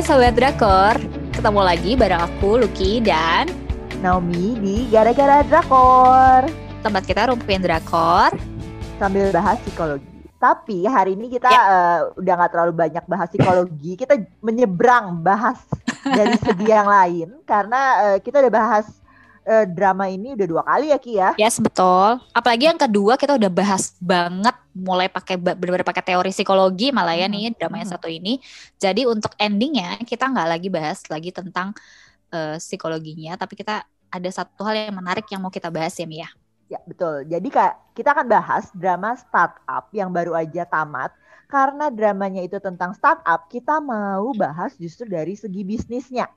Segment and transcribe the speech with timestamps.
[0.00, 0.96] Hai Sobat Drakor,
[1.28, 3.52] ketemu lagi bareng aku, Lucky, dan
[4.00, 6.48] Naomi di Gara-Gara Drakor.
[6.80, 8.32] tempat kita rumpuin Drakor.
[8.96, 10.08] Sambil bahas psikologi.
[10.40, 14.00] Tapi hari ini kita eh, udah nggak terlalu banyak bahas psikologi.
[14.00, 15.60] Kita menyeberang bahas
[16.00, 17.28] dari segi yang lain.
[17.44, 18.88] Karena eh, kita udah bahas
[19.50, 21.30] eh, drama ini udah dua kali ya Ki ya.
[21.34, 22.22] Yes, betul.
[22.30, 27.26] Apalagi yang kedua kita udah bahas banget mulai pakai benar-benar pakai teori psikologi malah ya
[27.26, 27.96] Hmm, nih drama yang hmm.
[27.98, 28.38] satu ini.
[28.78, 31.74] Jadi untuk endingnya kita nggak lagi bahas lagi tentang
[32.30, 36.30] eh, psikologinya, tapi kita ada satu hal yang menarik yang mau kita bahas ya Mia.
[36.70, 37.26] Ya betul.
[37.26, 41.10] Jadi Kak, kita akan bahas drama startup yang baru aja tamat.
[41.50, 46.30] Karena dramanya itu tentang startup, kita mau bahas justru dari segi bisnisnya.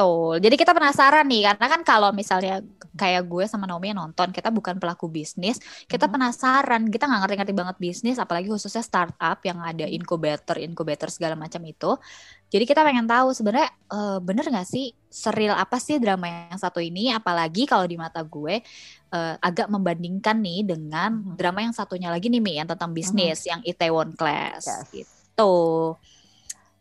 [0.00, 0.40] Betul.
[0.40, 2.64] Jadi kita penasaran nih karena kan kalau misalnya
[2.96, 6.12] kayak gue sama Naomi yang nonton, kita bukan pelaku bisnis, kita Mhm.
[6.16, 11.60] penasaran, kita nggak ngerti-ngerti banget bisnis, apalagi khususnya startup yang ada incubator, incubator segala macam
[11.68, 12.00] itu.
[12.48, 16.80] Jadi kita pengen tahu sebenarnya eh, bener nggak sih seril apa sih drama yang satu
[16.80, 18.64] ini, apalagi kalau di mata gue
[19.10, 23.60] eh, agak membandingkan nih dengan drama yang satunya lagi nih Mi yang tentang bisnis, yang
[23.60, 24.86] Itaewon Class Yes.
[24.94, 25.52] gitu.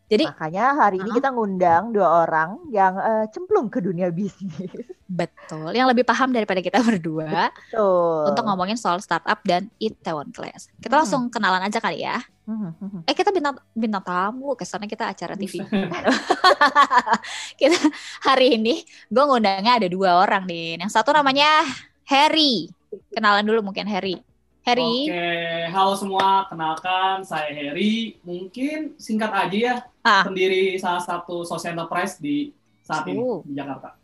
[0.09, 1.17] Jadi Makanya hari ini Uh-uh.
[1.17, 4.73] kita ngundang dua orang yang eh, cemplung ke dunia bisnis.
[5.05, 7.53] betul, yang lebih paham daripada kita berdua.
[7.69, 8.25] Tuh.
[8.25, 10.69] untuk ngomongin soal startup dan Itaewon Class.
[10.75, 11.01] Kita Hmm.
[11.01, 12.17] langsung kenalan aja kali ya.
[12.43, 12.99] Mhm, mhm.
[13.05, 15.61] Eh kita bintang bintang tamu, kesannya kita acara TV.
[17.59, 17.77] kita
[18.23, 20.77] hari ini gue ngundangnya ada dua orang nih.
[20.77, 21.61] Yang satu namanya
[22.05, 22.69] Harry.
[23.11, 24.17] Kenalan dulu mungkin Harry.
[24.63, 25.07] Harry.
[25.07, 25.27] Oke,
[25.71, 26.45] halo semua.
[26.45, 28.19] Kenalkan, saya Harry.
[28.21, 30.23] Mungkin singkat aja ya, Ah.
[30.23, 32.51] pendiri salah satu social enterprise di
[32.81, 33.41] saat ini Oh.
[33.41, 33.95] di Jakarta.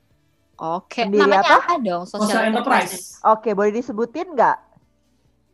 [0.55, 1.55] Oke, Sendiri namanya apa?
[1.59, 2.03] apa dong?
[2.07, 3.19] Social Social enterprise.
[3.21, 4.57] Oke, boleh disebutin nggak?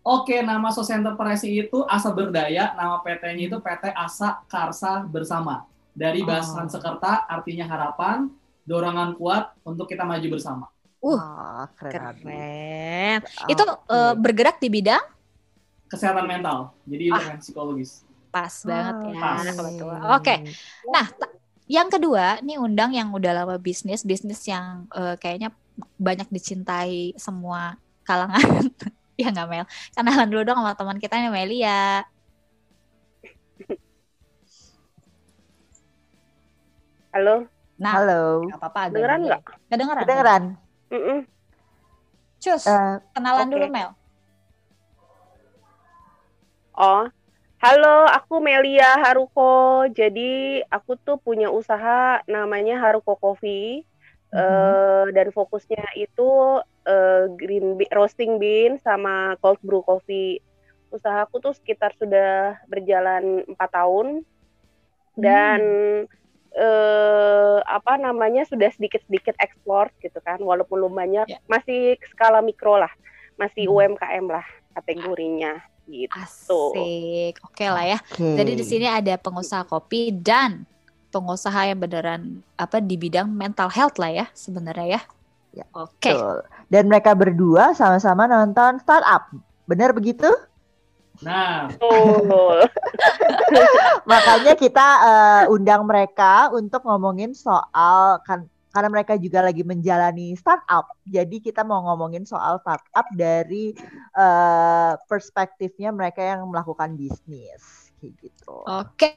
[0.01, 2.73] Oke, nama social enterprise itu Asa Berdaya.
[2.73, 5.65] Nama PT-nya itu PT Asa Karsa Bersama.
[5.91, 6.57] Dari bahasa Oh.
[6.57, 8.29] Sanskerta artinya harapan,
[8.63, 10.65] dorongan kuat untuk kita maju bersama.
[11.01, 12.13] Uh, Wah, keren.
[12.13, 12.23] abis.
[12.23, 13.19] Keren.
[13.47, 13.89] Itu Oke.
[13.89, 15.01] eh, bergerak di bidang
[15.87, 17.19] Kesehatan mental, jadi Ah.
[17.19, 17.91] bukan psikologis.
[18.29, 19.19] pas banget ya.
[19.19, 19.43] pas.
[19.43, 19.99] kebetulan.
[20.13, 20.35] Oke.
[20.87, 21.35] Nah, ta-
[21.67, 25.51] yang kedua, nih undang yang udah lama bisnis, bisnis yang eh, kayaknya
[25.97, 28.39] banyak dicintai semua kalangan.
[29.19, 29.65] ya nggak Mel?
[29.91, 32.07] Kenalan dulu dong sama teman kita nih Melia.
[37.11, 37.35] Halo,
[37.75, 38.45] Nah, Halo.
[38.47, 38.87] apa-apa.
[38.87, 39.27] agak Dengeran delay.
[39.27, 39.41] nggak?
[39.67, 40.03] Kedengeran.
[40.05, 40.43] Kedengeran?
[40.91, 41.23] Mm-mm.
[42.41, 43.53] Cus, Eh, kenalan oke.
[43.55, 43.89] dulu Mel.
[46.75, 47.05] Oh,
[47.61, 49.85] halo, aku Melia Haruko.
[49.93, 53.85] Jadi aku tuh punya usaha namanya Haruko Coffee.
[54.31, 54.39] Mhm.
[54.39, 56.29] Eh, dan fokusnya itu
[56.87, 60.39] eh, green be- roasting bean sama cold brew coffee.
[60.91, 64.23] Usahaku tuh sekitar sudah berjalan empat tahun
[65.15, 65.59] dan
[66.51, 71.39] eh, apa namanya sudah sedikit-sedikit ekspor gitu kan, walaupun belum banyak, Ya.
[71.47, 72.91] masih skala mikro lah,
[73.35, 73.95] masih Hmm.
[73.95, 74.45] UMKM lah
[74.75, 76.15] kategorinya gitu.
[76.15, 77.35] Asik.
[77.43, 77.99] Oke lah ya.
[77.99, 78.35] Oke.
[78.35, 80.63] Jadi di sini ada pengusaha kopi dan
[81.11, 82.21] pengusaha yang beneran
[82.55, 85.01] apa di bidang mental health lah ya sebenarnya ya.
[85.51, 86.15] Ya, Oke.
[86.15, 86.47] Betul.
[86.71, 89.27] Dan mereka berdua sama-sama nonton startup.
[89.67, 90.31] Benar begitu?
[91.21, 92.65] Nah, Betul.
[94.11, 100.95] Makanya kita eh, undang mereka untuk ngomongin soal kan karena mereka juga lagi menjalani startup.
[101.03, 103.75] Jadi kita mau ngomongin soal startup dari
[104.17, 108.55] eh, perspektifnya mereka yang melakukan bisnis kayak gitu.
[108.65, 109.13] Oke.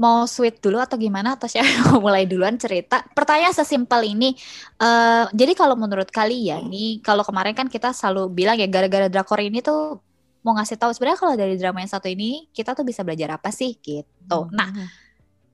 [0.00, 3.04] Mau sweet dulu atau gimana atau siapa yang mau mulai duluan cerita?
[3.12, 4.32] Pertanyaan sesimpel ini.
[4.80, 9.44] eh jadi kalau menurut kalian nih, kalau kemarin kan kita selalu bilang ya gara-gara drakor
[9.44, 10.00] ini tuh
[10.40, 13.52] mau ngasih tahu sebenarnya kalau dari drama yang satu ini kita tuh bisa belajar apa
[13.52, 14.48] sih gitu.
[14.52, 14.72] Nah,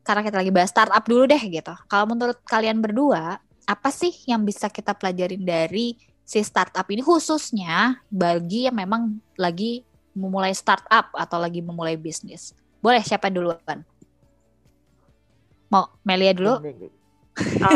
[0.06, 1.74] karena kita lagi bahas startup dulu deh gitu.
[1.91, 7.98] Kalau menurut kalian berdua, apa sih yang bisa kita pelajarin dari si startup ini khususnya
[8.06, 9.83] bagi yang memang lagi
[10.15, 12.54] memulai startup atau lagi memulai bisnis?
[12.78, 13.82] Boleh siapa duluan?
[15.66, 16.62] Mau Melia dulu?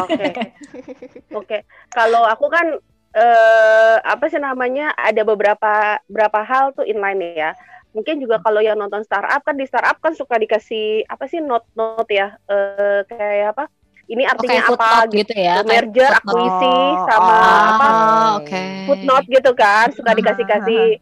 [0.06, 0.30] Oke.
[1.34, 1.58] Oke.
[1.90, 2.78] Kalau aku kan
[3.10, 7.52] eh apa sih namanya ada beberapa beberapa hal tuh inline ya.
[7.90, 12.10] Mungkin juga kalau yang nonton startup kan di startup kan suka dikasih apa sih note-note
[12.10, 13.64] ya eh kayak apa?
[14.10, 15.14] Ini Oh, artinya kayak apa gitu.
[15.22, 15.54] gitu ya?
[15.62, 16.22] Merger, footnote.
[16.22, 17.88] akuisisi Oh, sama oh, apa?
[17.88, 18.62] Ah, oke.
[18.86, 20.98] footnote gitu kan suka dikasih-kasih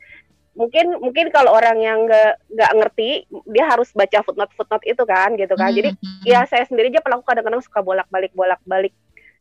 [0.59, 3.11] mungkin mungkin kalau orang yang nggak nggak ngerti
[3.47, 6.99] dia harus baca footnote footnote itu kan gitu kan jadi Hmm, ya saya sendiri aja
[6.99, 8.91] pelaku kadang-kadang suka bolak-balik bolak-balik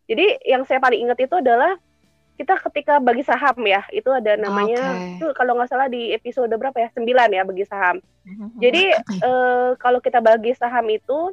[0.06, 1.74] jadi yang saya paling ingat itu adalah
[2.38, 5.18] kita ketika bagi saham ya itu ada namanya Oke.
[5.18, 7.98] itu kalau nggak salah di episode berapa ya sembilan ya bagi saham
[8.28, 8.60] Mhm.
[8.60, 8.84] jadi
[9.24, 11.32] eh, kalau kita bagi saham itu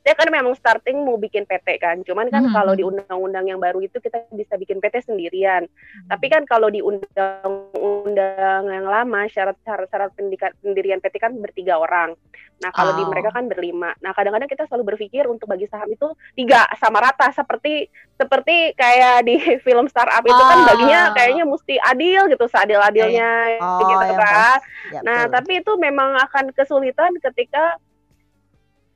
[0.00, 2.00] saya kan memang starting mau bikin PT kan.
[2.00, 2.52] Cuman kan Hmm.
[2.52, 5.68] kalau di undang-undang yang baru itu kita bisa bikin PT sendirian.
[6.06, 10.16] Tapi kan kalau di undang-undang yang lama syarat-syarat
[10.58, 12.16] pendirian PT kan bertiga orang.
[12.60, 13.08] Nah kalau di Oh.
[13.08, 13.92] mereka kan berlima.
[13.98, 19.24] Nah kadang-kadang kita selalu berpikir untuk bagi saham itu tiga sama rata seperti seperti kayak
[19.24, 19.36] di
[19.66, 20.66] film startup itu kan Ah.
[20.66, 24.58] baginya kayaknya mesti adil gitu seadil-adilnya Oh, gitu yang kan.
[24.90, 25.32] Ya, Nah, betul.
[25.36, 27.76] tapi itu memang akan kesulitan ketika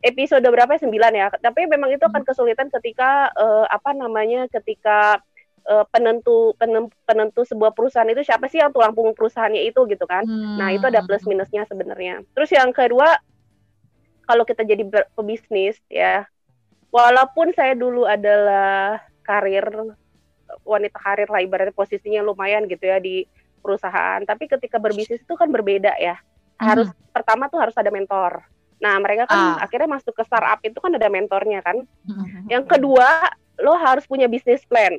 [0.05, 0.81] episode berapa ya?
[0.85, 1.27] Sembilan ya.
[1.33, 4.47] Tapi memang itu akan kesulitan ketika eh, apa namanya?
[4.53, 5.19] Ketika
[5.65, 10.05] eh, penentu penem- penentu sebuah perusahaan itu siapa sih yang tulang punggung perusahaannya itu gitu
[10.05, 10.29] kan.
[10.55, 12.21] Nah, itu ada plus minusnya sebenarnya.
[12.37, 13.17] Terus yang kedua,
[14.29, 14.85] kalau kita jadi
[15.17, 16.29] pebisnis ya,
[16.93, 19.65] walaupun saya dulu adalah karir
[20.65, 23.25] wanita karir lah ibaratnya posisinya lumayan gitu ya di
[23.65, 26.21] perusahaan, tapi ketika berbisnis itu kan berbeda ya.
[26.61, 28.45] Harus pertama tuh harus ada mentor.
[28.77, 29.65] Nah, mereka kan Ah.
[29.65, 31.83] akhirnya masuk ke startup itu kan ada mentornya kan.
[32.05, 32.45] Hmm.
[32.47, 33.09] Yang kedua,
[33.57, 34.93] lo harus punya bisnis plan.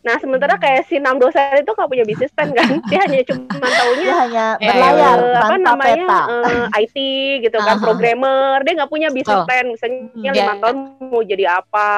[0.00, 3.40] Nah, sementara kayak si Nam Dosan itu nggak punya bisnis plan kan, dia hanya cuma
[3.48, 6.20] taunya Dia hanya Ya, berlayar eh, apa namanya peta.
[6.44, 6.96] eh, IT
[7.40, 7.80] gitu kan Aha.
[7.80, 9.48] programmer dia nggak punya bisnis Betul.
[9.48, 10.20] plan misalnya Hmm.
[10.22, 10.60] lima Ya.
[10.60, 11.88] tahun mau jadi apa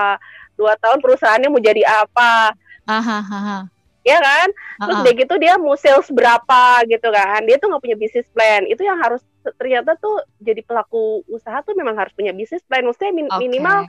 [0.54, 2.54] dua tahun perusahaannya mau jadi apa
[2.86, 3.58] Aha, aha.
[4.06, 4.48] Ya kan
[4.78, 8.28] terus Ah, dia gitu dia mau sales berapa gitu kan dia tuh nggak punya bisnis
[8.30, 9.18] plan itu yang harus
[9.58, 13.42] ternyata tuh jadi pelaku usaha tuh memang harus punya bisnis plan maksudnya min- Oke.
[13.42, 13.82] minimal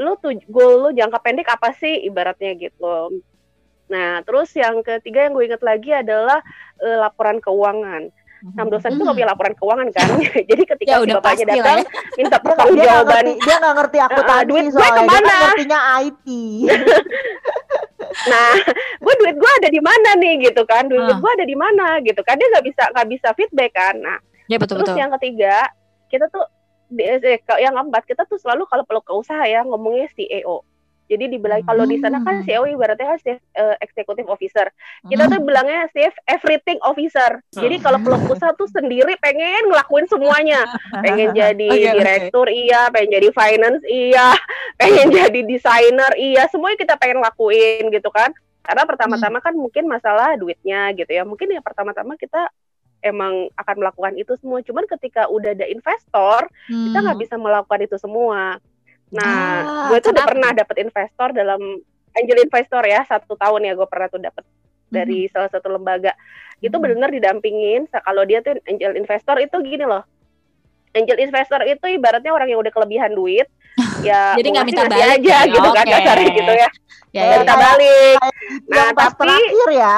[0.00, 3.20] lu tuh goal lu jangka pendek apa sih ibaratnya gitu.
[3.90, 6.40] Nah, terus yang ketiga yang gue inget lagi adalah
[6.80, 8.08] eh, laporan keuangan.
[8.40, 10.08] Nam dosen itu nggak punya laporan keuangan kan,
[10.48, 11.60] jadi ketika Ya, si bapaknya datang ya.
[11.60, 15.28] minta nggak- dia nggak pertanggungjawaban, ngerti, ngerti akuntansi duit gue soalnya dia ke mana?
[15.28, 16.26] kan ngertinya IT.
[18.26, 18.52] nah,
[18.98, 21.16] gue duit gue ada di mana nih gitu kan, duit Ah.
[21.16, 23.94] gue ada di mana gitu kan, dia nggak bisa nggak bisa feedback kan.
[23.96, 24.98] Nah, Ya betul terus betul.
[24.98, 25.54] yang ketiga
[26.08, 26.42] kita tuh
[26.92, 27.20] eh,
[27.58, 30.64] yang keempat kita tuh selalu kalau perlu ke usaha ya ngomongnya CEO.
[31.10, 32.46] Jadi dibilang kalau di sana kan Hmm.
[32.46, 34.70] CEO ibaratnya kan chief eh, executive officer.
[35.02, 35.32] Kita Hmm.
[35.32, 37.42] tuh bilangnya chief everything officer.
[37.50, 40.70] Jadi kalau pelaku usaha tuh sendiri pengen ngelakuin semuanya.
[40.96, 41.90] Pengen jadi oke.
[41.92, 44.30] direktur iya, pengen jadi finance iya,
[44.80, 48.30] pengen jadi desainer iya, semuanya kita pengen lakuin gitu kan.
[48.62, 51.26] Karena pertama-tama kan mungkin masalah duitnya gitu ya.
[51.26, 52.46] Mungkin ya pertama-tama kita
[53.00, 54.60] emang akan melakukan itu semua.
[54.60, 57.24] Cuman ketika udah ada investor, kita nggak Hmm.
[57.24, 58.60] bisa melakukan itu semua.
[59.10, 61.58] Nah, Ah, gue tuh udah pernah dapet investor dalam
[62.12, 64.44] angel investor ya satu tahun ya gue pernah tuh dapet
[64.86, 66.14] dari salah satu lembaga.
[66.58, 66.82] Itu Mhm.
[66.84, 67.86] benar didampingin.
[67.88, 70.02] Kalau dia tuh angel investor itu gini loh.
[70.90, 73.46] Angel investor itu ibaratnya orang yang udah kelebihan duit,
[74.02, 75.92] ya Jadi nggak minta balik aja ya, gitu kan oke.
[75.92, 76.58] kasarnya gitu ya.
[76.58, 76.66] Ya,
[77.10, 78.16] ya, Nggak minta balik.
[78.66, 79.96] yang Nah, pas tapi- terakhir ya,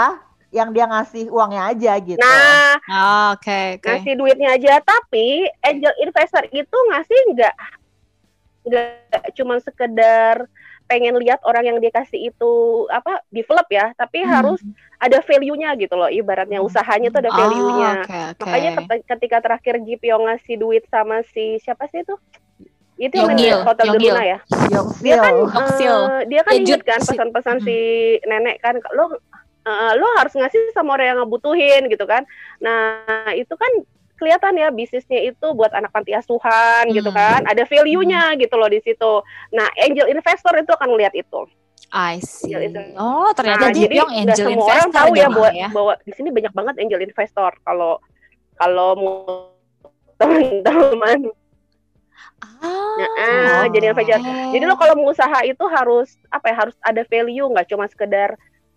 [0.52, 2.20] yang dia ngasih uangnya aja gitu.
[2.20, 3.88] Nah, Oh, Oke oke.
[3.88, 5.26] ngasih duitnya aja tapi
[5.62, 7.54] angel investor itu ngasih nggak
[8.62, 8.92] nggak
[9.32, 10.46] cuma sekedar
[10.84, 12.52] pengen lihat orang yang dia kasih itu
[12.86, 14.30] apa develop ya tapi Hmm.
[14.30, 14.60] harus
[14.96, 18.40] ada value-nya gitu loh ibaratnya usahanya tuh ada value-nya Oh, Oke oke.
[18.44, 22.14] makanya ket- ketika terakhir Gipio ngasih duit sama si siapa sih itu
[23.00, 24.14] itu yang di hotel Yonggil.
[24.14, 24.38] Deruna ya
[24.68, 25.00] Yongsil.
[25.00, 25.96] dia kan Yongsil.
[25.96, 27.64] eh, dia kan Ya, inget Jut, kan pesan-pesan Hmm.
[27.64, 27.76] si
[28.22, 29.04] nenek kan lo
[29.62, 32.22] eh, lo harus ngasih sama orang yang ngebutuhin gitu kan
[32.58, 33.02] nah
[33.32, 33.72] itu kan
[34.22, 37.19] kelihatan ya bisnisnya itu buat anak panti asuhan gitu Hmm.
[37.19, 39.12] kan ada value-nya gitu loh di situ
[39.50, 41.50] nah angel investor itu akan lihat itu
[41.93, 42.55] I see.
[42.56, 42.96] Angel.
[42.96, 45.69] Oh ternyata nah, dia jadi angel semua investor orang tahu ya bahwa, ya.
[45.69, 47.98] bahwa di sini banyak banget angel investor kalau
[48.55, 49.19] kalau mau
[50.17, 51.34] teman-teman
[52.43, 54.19] Ah, Nah, jadi investor
[54.50, 58.34] Jadi lo kalau mau usaha itu harus apa ya harus ada value nggak cuma sekedar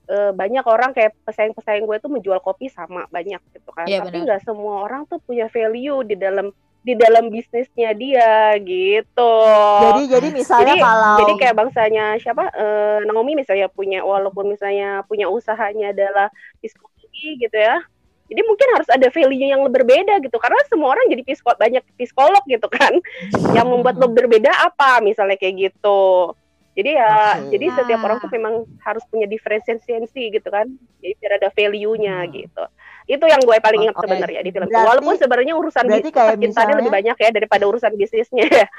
[0.10, 3.86] eh, banyak orang kayak pesaing-pesaing gue tuh menjual kopi sama banyak gitu kan.
[3.90, 6.54] Iya, Tapi nggak semua orang tuh punya value di dalam
[6.86, 9.34] di dalam bisnisnya dia gitu.
[9.82, 15.02] Jadi jadi misalnya jadi, kalau jadi kayak bangsanya siapa eh, Naomi misalnya punya walaupun misalnya
[15.10, 16.30] punya usahanya adalah
[16.62, 17.82] psikologi gitu ya.
[18.26, 22.44] Jadi mungkin harus ada value yang berbeda gitu karena semua orang jadi psikolog banyak psikolog
[22.46, 22.94] gitu kan.
[23.58, 26.34] Yang membuat lo berbeda apa misalnya kayak gitu.
[26.75, 27.55] Jadi ya Oke.
[27.55, 28.05] jadi setiap Ah.
[28.05, 29.96] orang tuh memang harus punya diferensiasi
[30.29, 30.67] gitu kan.
[31.00, 32.32] Jadi biar ada value-nya Hmm.
[32.32, 32.63] gitu.
[33.05, 34.03] Itu yang gue paling ingat Oke.
[34.03, 34.67] sebenarnya di film.
[34.67, 38.67] Berarti- Walaupun sebenarnya urusan berarti bisnis kayak misalnya- lebih banyak ya daripada urusan bisnisnya ya.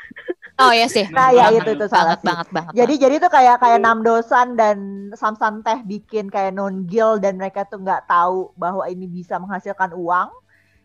[0.56, 1.04] Oh ya sih.
[1.12, 2.26] Nah, ya Banget, itu itu salah banget, sih.
[2.32, 2.72] banget banget.
[2.74, 3.86] Jadi jadi tuh kayak kayak Hmm.
[3.86, 4.76] Namdosan dan
[5.12, 9.92] Samsan Teh bikin kayak non gil dan mereka tuh nggak tahu bahwa ini bisa menghasilkan
[9.92, 10.32] uang.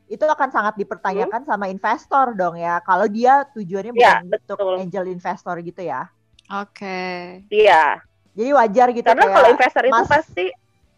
[0.07, 2.83] Itu akan sangat dipertanyakan sama investor dong ya.
[2.83, 4.73] Kalau dia tujuannya Ya, bukan untuk betul.
[4.77, 6.11] angel investor gitu ya.
[6.51, 6.99] Oke.
[7.47, 8.03] Iya.
[8.35, 10.45] Jadi wajar gitu Karena kayak kalau investor itu Mas- pasti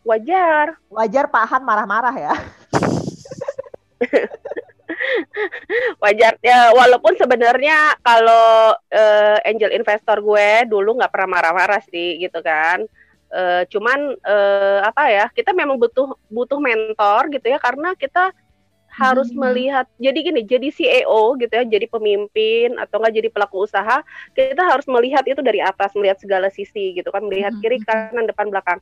[0.02, 0.66] wajar.
[0.90, 2.34] wajar Pak Han marah-marah ya.
[6.04, 12.40] wajar ya walaupun sebenarnya kalau uh, angel investor gue dulu nggak pernah marah-marah sih gitu
[12.44, 12.84] kan
[13.32, 18.32] uh, cuman uh, apa ya kita memang butuh butuh mentor gitu ya karena kita
[18.94, 19.42] harus hmm.
[19.42, 24.06] melihat jadi gini jadi CEO gitu ya jadi pemimpin atau enggak jadi pelaku usaha
[24.38, 27.62] kita harus melihat itu dari atas melihat segala sisi gitu kan melihat hmm.
[27.66, 28.78] kiri kanan depan belakang.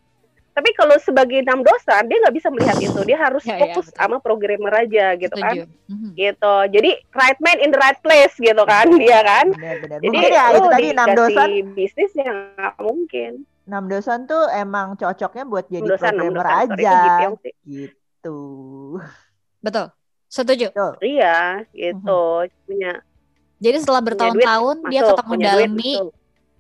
[0.52, 3.88] Tapi kalau sebagai enam dosa dia nggak bisa melihat itu dia harus ya, ya fokus
[3.88, 5.64] ya, sama programmer aja gitu kan.
[5.64, 6.12] Mm-hmm.
[6.20, 6.56] gitu.
[6.76, 9.48] Jadi right man in the right place gitu kan dia kan.
[9.56, 9.98] Benar, benar.
[10.04, 11.42] jadi mungkin ya itu tadi enam dosa
[11.72, 13.32] bisnis yang nggak mungkin.
[13.64, 17.00] Enam dosa tuh emang cocoknya buat jadi dosan, programmer dosan, aja.
[17.64, 18.40] gitu.
[19.64, 19.88] Betul
[20.32, 20.72] setuju?
[21.04, 22.48] Iya gitu.
[22.48, 22.64] Mm-hmm.
[22.64, 22.94] punya
[23.62, 25.94] jadi setelah bertahun-tahun dia ketemu Dalmi.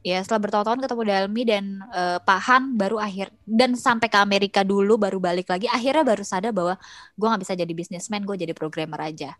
[0.06, 5.02] ya setelah bertahun-tahun ketemu Dalmi dan uh, Pahan baru akhir dan sampai ke Amerika dulu
[5.02, 6.78] baru balik lagi akhirnya baru sadar bahwa
[7.18, 9.34] gue nggak bisa jadi bisnismen gue jadi programmer aja.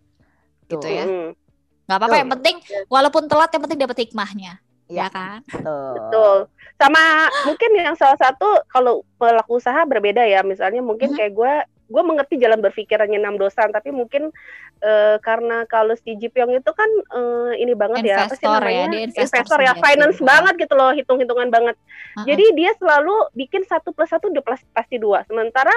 [0.66, 0.82] Tuh.
[0.82, 1.06] gitu ya.
[1.86, 2.56] Nggak apa-apa yang penting
[2.90, 4.54] walaupun telat yang penting dapat hikmahnya.
[4.92, 5.40] Ya, ya kan?
[5.48, 5.92] betul.
[5.96, 6.38] betul.
[6.82, 7.04] Sama
[7.48, 10.42] mungkin yang salah satu kalau pelaku usaha berbeda ya.
[10.42, 11.18] Misalnya mungkin hmm.
[11.18, 11.54] kayak gue
[11.92, 14.32] gue mengerti jalan berpikirannya enam dosan tapi mungkin
[14.80, 18.48] uh, karena kalau si Ji Pyong itu kan uh, ini banget investor ya apa sih
[18.48, 18.72] namanya?
[18.72, 20.30] ya, investor, investor ya finance juga.
[20.32, 21.76] banget gitu loh hitung hitungan banget.
[21.76, 22.26] Uh-huh.
[22.26, 25.28] jadi dia selalu bikin satu plus satu udah pasti dua.
[25.28, 25.76] Sementara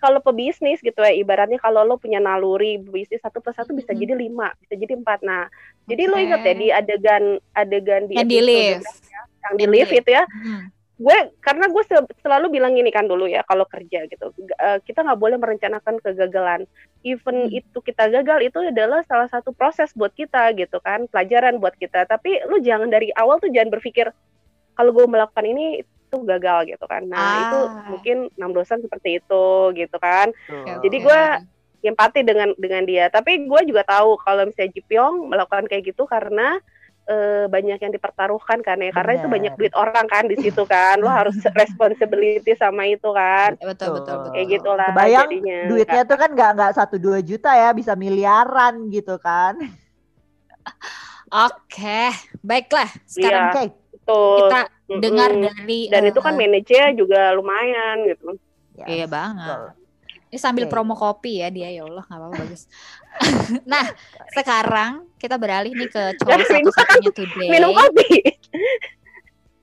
[0.00, 4.16] kalau pebisnis gitu ya ibaratnya kalau lo punya naluri bisnis satu plus satu bisa jadi
[4.16, 5.20] lima bisa jadi empat.
[5.20, 5.52] Nah
[5.84, 8.88] jadi lo inget ya di adegan adegan di yang di lift.
[9.12, 10.24] ya, yang di lift itu ya.
[10.24, 11.80] Hmm gue karena gue
[12.20, 14.36] selalu bilang ini kan dulu ya kalau kerja gitu.
[14.60, 16.68] Uh, kita nggak boleh merencanakan kegagalan.
[17.00, 17.56] Even hmm.
[17.56, 22.04] itu kita gagal itu adalah salah satu proses buat kita gitu kan pelajaran buat kita.
[22.04, 24.12] Tapi lu jangan dari awal tuh jangan berpikir
[24.76, 27.08] kalau gue melakukan ini itu gagal gitu kan.
[27.08, 27.40] Nah ah.
[27.48, 27.58] itu
[27.96, 30.28] mungkin enam dosen seperti itu gitu kan.
[30.36, 31.20] Okay, jadi gue
[31.88, 33.08] empati dengan dengan dia.
[33.08, 36.60] Tapi gue juga tahu kalau misalnya Jipyong melakukan kayak gitu karena
[37.10, 39.20] uh, banyak yang dipertaruhkan kan ya karena Bener.
[39.20, 41.02] itu banyak duit orang kan di situ kan.
[41.02, 43.58] Lo harus responsibility sama itu kan.
[43.58, 44.32] Betul betul, betul.
[44.38, 48.86] kayak gitulah Kebayang jadinya duitnya tuh kan nggak nggak satu dua juta ya bisa miliaran
[48.94, 49.58] gitu kan.
[51.50, 52.10] Oke
[52.42, 53.70] baiklah sekarang iya,
[54.10, 54.60] kita
[54.98, 58.34] dengar dari dan uh, itu kan eh, manajernya juga lumayan gitu.
[58.74, 59.46] Yes, iya banget.
[59.46, 59.79] betul.
[60.30, 60.72] Ini sambil okay.
[60.72, 62.62] promo kopi ya dia ya Allah nggak apa-apa bagus.
[63.72, 63.82] nah
[64.30, 67.48] sekarang kita beralih nih ke cowok satu-satunya today.
[67.50, 68.38] Minum kopi.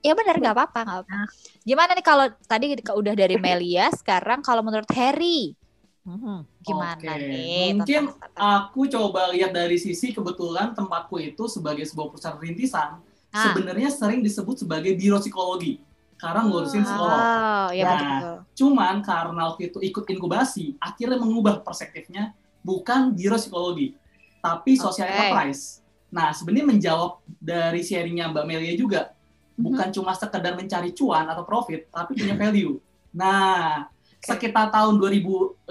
[0.04, 1.18] Ya benar nggak apa-apa nggak apa.
[1.64, 5.56] Gimana nih kalau tadi udah dari Melia, sekarang kalau menurut Harry,
[6.04, 7.28] hmm, gimana okay.
[7.32, 7.66] nih?
[7.80, 8.02] Mungkin
[8.36, 13.00] aku coba lihat dari sisi kebetulan tempatku itu sebagai sebuah perusahaan rintisan
[13.32, 13.44] ah.
[13.50, 15.80] sebenarnya sering disebut sebagai biro psikologi
[16.18, 17.22] karena ngurusin psikolog.
[17.22, 18.36] Oh, ya nah, betul.
[18.58, 22.34] cuman karena waktu itu ikut inkubasi, akhirnya mengubah perspektifnya
[22.66, 23.94] bukan biro psikologi,
[24.42, 25.14] tapi social okay.
[25.14, 25.80] enterprise.
[26.10, 29.62] Nah, sebenarnya menjawab dari sharingnya Mbak Melia juga, mm-hmm.
[29.62, 32.82] bukan cuma sekedar mencari cuan atau profit, tapi punya value.
[33.14, 33.86] Nah,
[34.18, 35.70] sekitar tahun 2015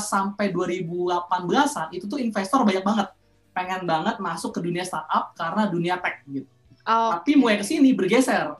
[0.00, 3.08] sampai 2018-an itu tuh investor banyak banget
[3.52, 6.48] pengen banget masuk ke dunia startup karena dunia tech gitu.
[6.88, 8.58] Oh, Tapi mulai ke sini bergeser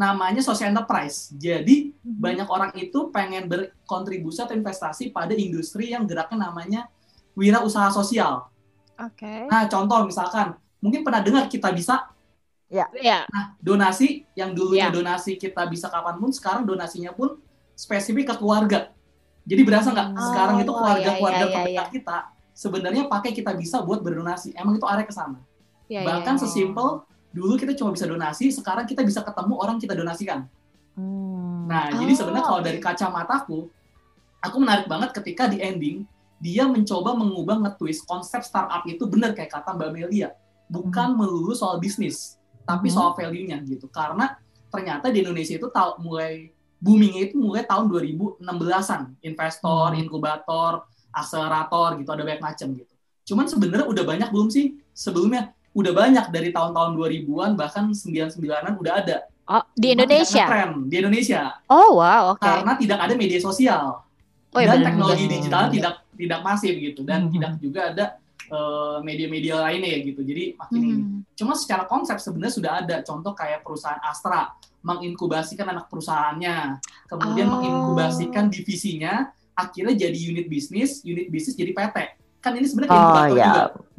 [0.00, 1.28] namanya social enterprise.
[1.36, 2.16] Jadi hmm.
[2.16, 6.88] banyak orang itu pengen berkontribusi atau investasi pada industri yang geraknya namanya
[7.36, 8.48] wira usaha sosial.
[8.96, 9.20] Oke.
[9.20, 9.40] Okay.
[9.44, 12.08] Nah, contoh misalkan mungkin pernah dengar kita bisa
[12.70, 12.86] Ya.
[13.02, 13.26] ya.
[13.26, 14.94] Nah, donasi yang dulunya ya.
[14.94, 17.42] donasi kita bisa kapan pun, sekarang donasinya pun
[17.74, 18.94] spesifik ke keluarga.
[19.42, 20.08] Jadi berasa nggak?
[20.14, 21.90] Oh, sekarang itu keluarga-keluarga ya, terdekat ya.
[21.90, 22.18] kita
[22.54, 24.54] sebenarnya pakai kita bisa buat berdonasi.
[24.54, 25.42] Emang itu arah ke sana.
[25.90, 26.42] Ya, Bahkan ya, ya.
[26.46, 30.46] sesimpel dulu kita cuma bisa donasi, sekarang kita bisa ketemu orang kita donasikan.
[30.98, 31.70] Hmm.
[31.70, 31.98] Nah, oh.
[32.02, 33.58] jadi sebenarnya kalau dari kacamataku,
[34.42, 36.02] aku menarik banget ketika di ending
[36.40, 40.32] dia mencoba mengubah nge-twist konsep startup itu benar kayak kata Mbak Melia,
[40.66, 41.18] bukan hmm.
[41.20, 42.94] melulu soal bisnis, tapi hmm.
[42.96, 43.86] soal value-nya gitu.
[43.92, 44.34] Karena
[44.72, 50.00] ternyata di Indonesia itu tahu mulai booming itu mulai tahun 2016-an, investor, hmm.
[50.00, 52.94] inkubator, akselerator gitu ada banyak macam gitu.
[53.30, 58.94] Cuman sebenarnya udah banyak belum sih sebelumnya udah banyak dari tahun-tahun 2000-an bahkan 99-an udah
[58.98, 59.16] ada.
[59.50, 60.46] Oh, di Indonesia.
[60.46, 61.58] Trend di Indonesia.
[61.66, 62.42] Oh, wow, oke.
[62.42, 62.50] Okay.
[62.50, 64.02] Karena tidak ada media sosial.
[64.50, 65.34] Oh, iya, dan bener, teknologi bener.
[65.38, 67.32] digital tidak tidak masif gitu dan hmm.
[67.38, 68.04] tidak juga ada
[68.50, 70.20] uh, media-media lainnya ya gitu.
[70.26, 70.90] Jadi makin hmm.
[70.90, 71.02] ini.
[71.38, 74.50] Cuma secara konsep sebenarnya sudah ada contoh kayak perusahaan Astra
[74.80, 77.60] menginkubasikan anak perusahaannya, kemudian oh.
[77.60, 83.52] menginkubasikan divisinya, akhirnya jadi unit bisnis, unit bisnis jadi PT kan ini sebenarnya oh, iya.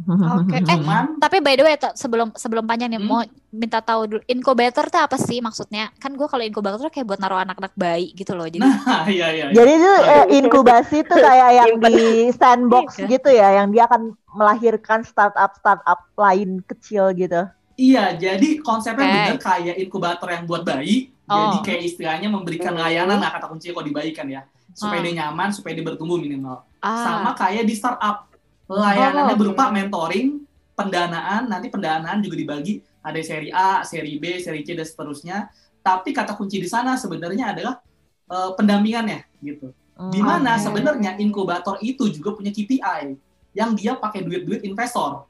[0.10, 0.58] Oke.
[0.58, 0.66] Okay.
[0.66, 3.06] Eh, tapi by the way sebelum sebelum panjang nih hmm?
[3.06, 3.22] mau
[3.54, 5.94] minta tahu dulu inkubator tuh apa sih maksudnya?
[6.02, 8.50] Kan gue kalau inkubator kayak buat naruh anak-anak bayi gitu loh.
[8.50, 9.46] Jadi Nah, iya iya.
[9.54, 9.54] iya.
[9.54, 13.08] Jadi itu eh, inkubasi tuh kayak yang di sandbox iya.
[13.14, 17.46] gitu ya, yang dia akan melahirkan startup startup lain kecil gitu.
[17.78, 19.16] Iya, jadi konsepnya okay.
[19.16, 21.14] bener kayak inkubator yang buat bayi.
[21.30, 21.38] Oh.
[21.38, 24.42] Jadi kayak istilahnya memberikan layanan, nah kata kuncinya kok dibayikan ya,
[24.76, 25.06] supaya oh.
[25.08, 26.68] dia nyaman, supaya dia bertumbuh minimal.
[26.84, 27.06] Ah.
[27.06, 28.31] Sama kayak di startup
[28.72, 34.64] Layanannya oh, berupa mentoring, pendanaan, nanti pendanaan juga dibagi ada seri A, seri B, seri
[34.64, 35.38] C dan seterusnya.
[35.84, 37.84] Tapi kata kunci di sana sebenarnya adalah
[38.32, 39.76] uh, pendampingannya gitu.
[40.10, 40.66] Di mana okay.
[40.66, 43.14] sebenarnya inkubator itu juga punya KPI
[43.54, 45.28] yang dia pakai duit-duit investor.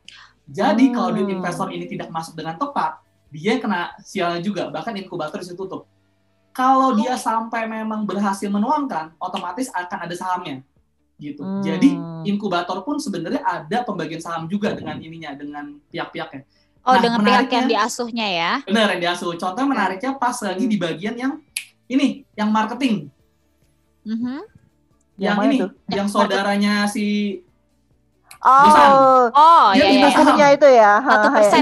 [0.48, 0.94] Jadi hmm.
[0.94, 3.02] kalau duit investor ini tidak masuk dengan tepat,
[3.34, 5.88] dia kena sialnya juga, bahkan inkubator bisa tutup.
[6.52, 10.64] Kalau dia sampai memang berhasil menuangkan, otomatis akan ada sahamnya
[11.22, 11.46] gitu.
[11.46, 11.62] Hmm.
[11.62, 11.94] Jadi
[12.26, 16.42] inkubator pun sebenarnya ada pembagian saham juga dengan ininya dengan pihak-pihaknya.
[16.82, 18.52] Oh, nah, dengan pihak yang diasuhnya ya?
[18.66, 19.38] Benar yang diasuh.
[19.38, 21.38] Contoh menariknya pas lagi di bagian yang
[21.86, 23.14] ini, yang marketing.
[24.02, 24.40] Mm -hmm.
[25.22, 25.68] Yang, yang ini, itu?
[25.94, 27.38] yang saudaranya si
[28.42, 30.48] Oh, oh ya, ya, ya.
[30.58, 30.98] itu ya.
[31.06, 31.62] Satu persen.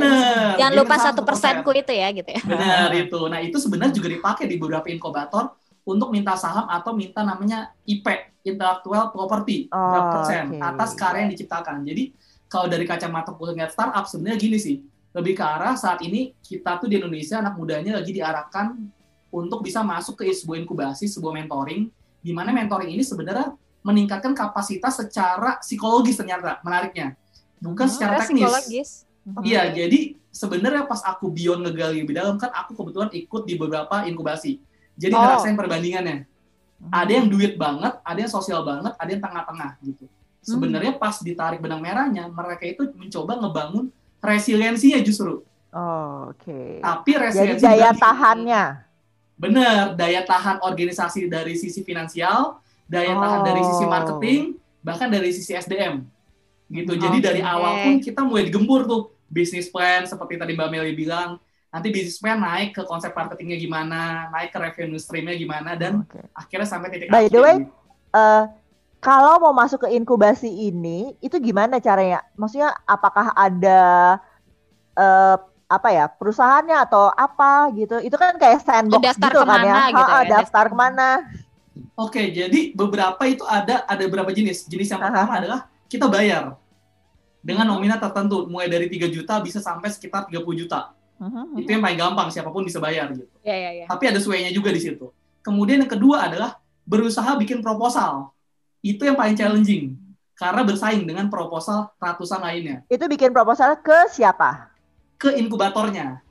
[0.55, 2.39] Jangan lupa satu persenku itu ya, gitu ya.
[2.47, 3.19] Benar itu.
[3.27, 8.07] Nah itu sebenarnya juga dipakai di beberapa inkubator untuk minta saham atau minta namanya IP,
[8.55, 10.61] intellectual property, oh, berapa persen okay.
[10.61, 11.85] atas karya yang diciptakan.
[11.85, 12.03] Jadi
[12.49, 14.81] kalau dari kacamata ngeliat startup sebenarnya gini sih,
[15.13, 18.77] lebih ke arah saat ini kita tuh di Indonesia anak mudanya lagi diarahkan
[19.29, 21.89] untuk bisa masuk ke sebuah inkubasi, sebuah mentoring,
[22.21, 23.53] di mana mentoring ini sebenarnya
[23.85, 27.15] meningkatkan kapasitas secara psikologis ternyata menariknya,
[27.61, 28.43] bukan hmm, secara teknis.
[28.43, 28.89] Psikologis.
[29.45, 29.73] Iya, hmm.
[29.77, 29.99] jadi
[30.33, 34.57] sebenarnya pas aku beyond ngegali lebih dalam kan aku kebetulan ikut di beberapa inkubasi.
[34.99, 35.21] Jadi oh.
[35.21, 36.17] ngerasain perbandingannya.
[36.79, 36.91] Hmm.
[36.95, 40.05] Ada yang duit banget, ada yang sosial banget, ada yang tengah-tengah gitu.
[40.39, 41.01] Sebenarnya hmm.
[41.03, 43.91] pas ditarik benang merahnya, mereka itu mencoba ngebangun
[44.23, 45.43] resiliensinya justru.
[45.75, 46.39] Oh, oke.
[46.39, 46.79] Okay.
[46.79, 48.63] Tapi resiliensi Jadi daya tahannya.
[49.39, 53.19] Bener, daya tahan organisasi dari sisi finansial, daya oh.
[53.19, 54.41] tahan dari sisi marketing,
[54.79, 56.03] bahkan dari sisi SDM.
[56.71, 56.95] Gitu.
[56.95, 57.25] Jadi okay.
[57.27, 61.37] dari awal pun kita mulai digembur tuh bisnis plan seperti tadi Mbak Meli bilang,
[61.69, 66.25] nanti bisnis plan naik ke konsep marketingnya gimana, naik ke revenue streamnya gimana, dan okay.
[66.33, 67.55] akhirnya sampai titik By the way,
[68.17, 68.49] uh,
[68.99, 72.25] kalau mau masuk ke inkubasi ini, itu gimana caranya?
[72.35, 73.81] Maksudnya apakah ada
[74.97, 75.37] uh,
[75.69, 78.01] apa ya perusahaannya atau apa gitu?
[78.01, 79.77] Itu kan kayak sandbox daftar gitu kan ya?
[79.93, 79.93] Gitu ya?
[79.93, 81.09] Daftar, daftar ke mana?
[81.95, 84.65] Oke, jadi beberapa itu ada ada beberapa jenis.
[84.65, 85.39] Jenis yang pertama Aha.
[85.39, 86.57] adalah kita bayar
[87.39, 90.91] dengan nominal tertentu, mulai dari 3 juta bisa sampai sekitar 30 juta.
[91.19, 93.27] Uh-huh, Itu yang paling gampang, siapa pun bisa bayar gitu.
[93.43, 93.87] Yeah, yeah, yeah.
[93.91, 95.11] Tapi ada suenya juga di situ.
[95.43, 98.31] Kemudian yang kedua adalah berusaha bikin proposal.
[98.79, 99.99] Itu yang paling challenging
[100.39, 102.87] karena bersaing dengan proposal ratusan lainnya.
[102.87, 104.71] Itu bikin proposal ke siapa?
[105.19, 106.23] Ke inkubatornya.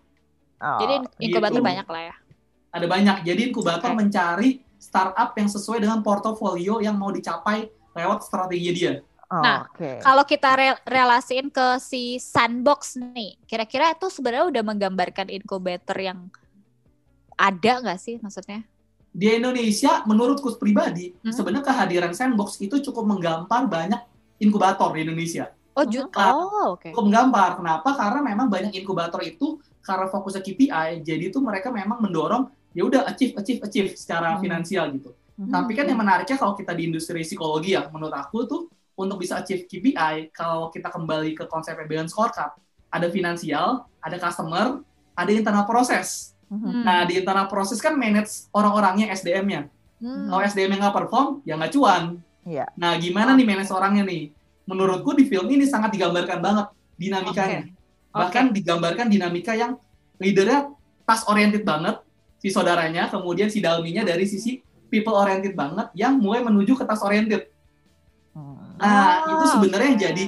[0.56, 0.80] Oh.
[0.80, 1.68] Jadi inkubator gitu.
[1.68, 2.14] banyak lah ya.
[2.72, 3.16] Ada banyak.
[3.28, 3.98] Jadi inkubator okay.
[4.00, 8.92] mencari startup yang sesuai dengan portofolio yang mau dicapai lewat strategi dia.
[9.28, 10.00] Oh, nah, okay.
[10.00, 16.32] kalau kita re relasiin ke si sandbox nih, kira-kira itu sebenarnya udah menggambarkan inkubator yang
[17.36, 18.64] ada nggak sih maksudnya?
[19.12, 21.28] Di Indonesia, menurutku pribadi, hmm?
[21.28, 24.00] sebenarnya kehadiran sandbox itu cukup menggampar banyak
[24.40, 25.52] inkubator di Indonesia.
[25.76, 26.32] Oh, juga.
[26.32, 26.88] Oh, oke.
[26.88, 26.90] Okay.
[26.96, 27.60] Cukup menggampar.
[27.60, 27.94] Kenapa?
[28.00, 33.04] Karena memang banyak inkubator itu karena fokusnya KPI, jadi itu mereka memang mendorong ya udah
[33.08, 34.40] achieve, achieve, achieve secara hmm.
[34.40, 35.12] finansial gitu.
[35.38, 35.52] Hmm.
[35.52, 38.60] Tapi kan yang menariknya kalau kita di industri psikologi ya, menurut aku tuh
[38.98, 42.58] untuk bisa achieve KPI, kalau kita kembali ke konsep balance scorecard,
[42.90, 44.82] ada finansial, ada customer,
[45.14, 46.34] ada internal proses.
[46.50, 46.82] Hmm.
[46.82, 49.70] Nah, di internal proses kan manage orang-orangnya, SDM-nya.
[50.02, 50.26] Hmm.
[50.26, 52.18] Kalau SDM yang nggak perform, ya nggak cuan.
[52.42, 52.66] Yeah.
[52.74, 54.34] Nah, gimana nih manage orangnya nih?
[54.66, 56.66] Menurutku di film ini sangat digambarkan banget
[56.98, 57.70] dinamikanya.
[57.70, 58.10] Okay.
[58.10, 58.54] Bahkan okay.
[58.58, 59.78] digambarkan dinamika yang
[60.18, 60.74] leadernya
[61.06, 62.02] task oriented banget,
[62.42, 64.58] si saudaranya, kemudian si dalminya dari sisi
[64.88, 67.52] people oriented banget yang mulai menuju ke task oriented.
[68.78, 70.00] Nah, oh, itu sebenarnya okay.
[70.00, 70.24] jadi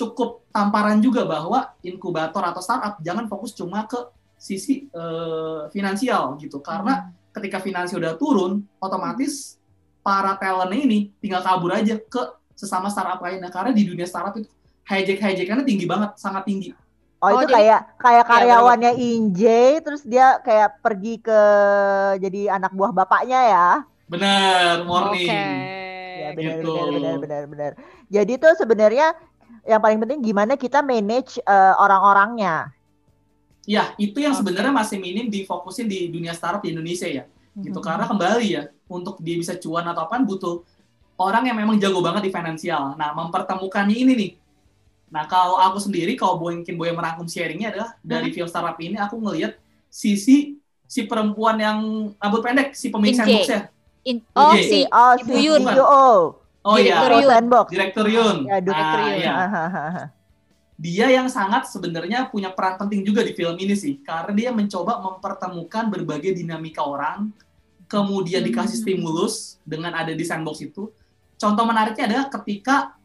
[0.00, 4.00] cukup tamparan juga bahwa inkubator atau startup jangan fokus cuma ke
[4.40, 6.64] sisi uh, finansial gitu.
[6.64, 7.36] Karena hmm.
[7.36, 9.60] ketika finansial udah turun, otomatis
[10.00, 12.22] para talent ini tinggal kabur aja ke
[12.56, 13.52] sesama startup lainnya.
[13.52, 14.48] Karena di dunia startup itu
[14.88, 16.72] hijack hijackannya tinggi banget, sangat tinggi.
[17.20, 21.40] Oh, oh itu kayak kayak iya, karyawannya ya, Injay terus dia kayak pergi ke
[22.16, 23.68] jadi anak buah bapaknya ya.
[24.08, 25.28] Benar, morning.
[25.28, 25.79] Okay
[26.36, 26.72] benar gitu.
[26.72, 27.72] benar benar benar benar.
[28.12, 29.06] Jadi tuh sebenarnya
[29.64, 32.72] yang paling penting gimana kita manage uh, orang-orangnya.
[33.68, 34.40] Ya, itu yang okay.
[34.40, 37.28] sebenarnya masih minim difokusin di dunia startup di Indonesia ya.
[37.54, 37.84] Gitu mm-hmm.
[37.84, 40.64] karena kembali ya, untuk dia bisa cuan atau apa butuh
[41.20, 42.96] orang yang memang jago banget di finansial.
[42.96, 44.32] Nah, mempertemukannya ini nih.
[45.12, 48.36] Nah, kalau aku sendiri, kalau mungkin Boy merangkum sharingnya adalah dari hmm.
[48.40, 49.58] film startup ini, aku ngelihat
[49.90, 50.56] sisi
[50.90, 51.78] si perempuan yang
[52.18, 53.70] rambut pendek, si pemilik sandbox ya.
[54.04, 55.62] In, oh, si, oh, si Yun.
[56.60, 57.44] Oh iya, Direktur Yun.
[57.68, 58.36] Direktur Yun.
[58.48, 59.16] Ya, Direktur Yun.
[59.20, 59.34] Iya.
[60.80, 65.04] Dia yang sangat sebenarnya punya peran penting juga di film ini sih, karena dia mencoba
[65.04, 67.28] mempertemukan berbagai dinamika orang,
[67.84, 68.84] kemudian dikasih hmm.
[68.88, 70.88] stimulus dengan ada di sandbox itu.
[71.36, 72.96] Contoh menariknya adalah ketika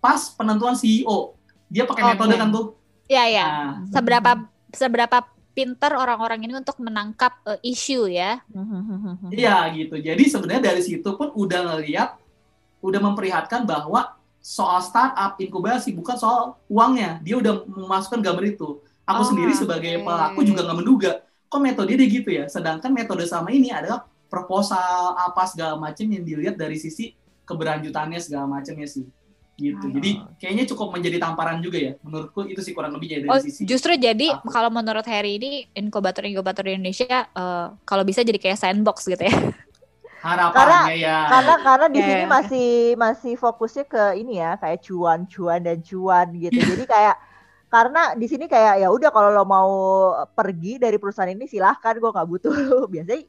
[0.00, 1.36] pas penentuan CEO,
[1.68, 2.12] dia pakai okay.
[2.16, 2.66] metode kan tuh.
[3.08, 3.46] Iya iya.
[3.46, 4.30] Nah, seberapa
[4.72, 5.18] seberapa
[5.58, 8.38] pinter orang-orang ini untuk menangkap uh, isu ya.
[9.34, 9.98] Iya gitu.
[9.98, 12.14] Jadi sebenarnya dari situ pun udah ngeliat
[12.78, 19.22] udah memperlihatkan bahwa soal startup inkubasi bukan soal uangnya dia udah memasukkan gambar itu aku
[19.26, 20.06] oh, sendiri sebagai okay.
[20.06, 21.12] pelaku juga nggak menduga
[21.50, 26.22] kok metode dia gitu ya sedangkan metode sama ini adalah proposal apa segala macam yang
[26.22, 29.10] dilihat dari sisi keberlanjutannya segala macamnya sih
[29.58, 29.92] gitu oh.
[29.98, 33.66] jadi kayaknya cukup menjadi tamparan juga ya menurutku itu sih kurang lebih dari oh, sisi
[33.66, 34.54] justru jadi aku.
[34.54, 39.26] kalau menurut Harry ini inkubator inkubator di Indonesia uh, kalau bisa jadi kayak sandbox gitu
[39.26, 39.34] ya
[40.18, 41.18] harapannya karena, ya.
[41.30, 42.30] Karena karena di sini yeah.
[42.30, 42.68] masih
[42.98, 46.58] masih fokusnya ke ini ya kayak cuan-cuan dan cuan gitu.
[46.58, 47.16] Jadi kayak
[47.68, 49.70] karena di sini kayak ya udah kalau lo mau
[50.32, 52.54] pergi dari perusahaan ini silahkan gue nggak butuh
[52.92, 53.28] biasanya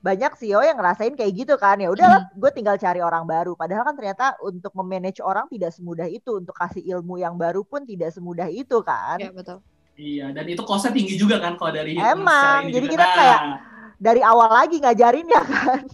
[0.00, 2.40] banyak CEO yang ngerasain kayak gitu kan ya udahlah hmm.
[2.40, 6.56] gue tinggal cari orang baru padahal kan ternyata untuk memanage orang tidak semudah itu untuk
[6.56, 9.60] kasih ilmu yang baru pun tidak semudah itu kan ya betul
[10.00, 14.24] iya dan itu kosnya tinggi juga kan kalau dari emang jadi kita kayak nah dari
[14.24, 15.84] awal lagi ngajarin ya kan.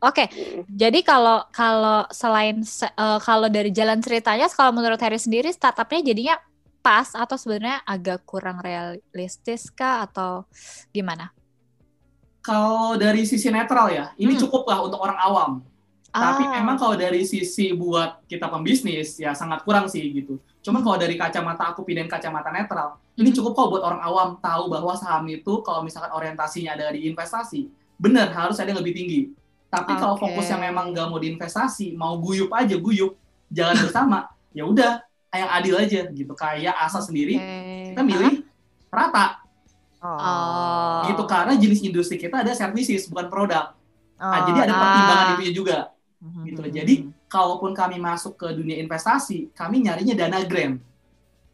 [0.00, 0.26] Oke, okay.
[0.72, 2.64] jadi kalau kalau selain
[2.96, 6.40] uh, kalau dari jalan ceritanya, kalau menurut Harry sendiri startupnya jadinya
[6.80, 10.48] pas atau sebenarnya agak kurang realistis kah atau
[10.88, 11.36] gimana?
[12.40, 14.42] Kalau dari sisi netral ya, ini hmm.
[14.48, 15.50] cukup lah untuk orang awam.
[16.10, 16.34] Ah.
[16.34, 20.40] Tapi memang kalau dari sisi buat kita pembisnis ya sangat kurang sih gitu.
[20.64, 23.36] Cuman kalau dari kacamata aku pindahin kacamata netral, ini hmm.
[23.36, 27.68] cukup kok buat orang awam tahu bahwa saham itu kalau misalkan orientasinya ada di investasi,
[28.00, 29.20] benar harus ada yang lebih tinggi.
[29.70, 30.00] Tapi okay.
[30.02, 33.14] kalau fokusnya memang nggak mau diinvestasi, mau guyup aja guyup,
[33.52, 34.26] jalan bersama,
[34.56, 36.32] ya udah yang adil aja gitu.
[36.34, 37.94] Kayak asa sendiri, okay.
[37.94, 38.42] kita milih
[38.90, 39.39] rata.
[40.00, 41.04] Oh.
[41.12, 43.76] Gitu karena jenis industri kita ada services bukan produk.
[44.16, 44.24] Oh.
[44.24, 45.36] Nah, jadi ada pertimbangan ah.
[45.40, 45.78] itu juga.
[46.20, 46.60] Hmm, gitu.
[46.60, 47.28] Hmm, jadi hmm.
[47.28, 50.80] kalaupun kami masuk ke dunia investasi, kami nyarinya dana grant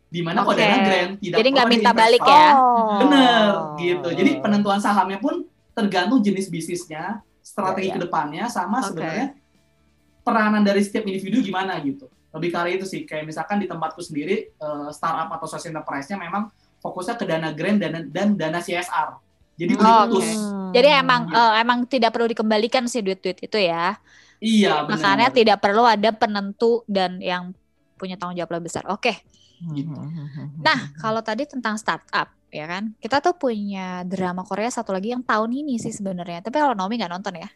[0.06, 0.48] di mana okay.
[0.48, 3.02] kok dana grant tidak jadi nggak minta balik ya oh.
[3.02, 3.50] bener
[3.82, 5.42] gitu jadi penentuan sahamnya pun
[5.74, 8.00] tergantung jenis bisnisnya strategi yeah, yeah.
[8.00, 8.86] ke depannya sama okay.
[8.86, 9.26] sebenarnya
[10.22, 14.54] peranan dari setiap individu gimana gitu lebih kali itu sih kayak misalkan di tempatku sendiri
[14.62, 16.52] uh, startup atau social enterprise-nya memang
[16.86, 19.18] fokusnya ke dana grant dan dan dana CSR
[19.56, 20.34] jadi oh, okay.
[20.76, 21.38] jadi emang gitu.
[21.38, 23.98] uh, emang tidak perlu dikembalikan sih duit-duit itu ya
[24.38, 27.56] iya benar makanya tidak perlu ada penentu dan yang
[27.96, 29.16] punya tanggung jawab lebih besar oke okay.
[29.56, 29.88] Gitu.
[29.88, 34.68] Hmm, hmm, hmm, nah, kalau tadi tentang startup, ya kan, kita tuh punya drama Korea
[34.68, 36.44] satu lagi yang tahun ini sih sebenarnya.
[36.44, 37.48] Tapi kalau Naomi nggak nonton ya?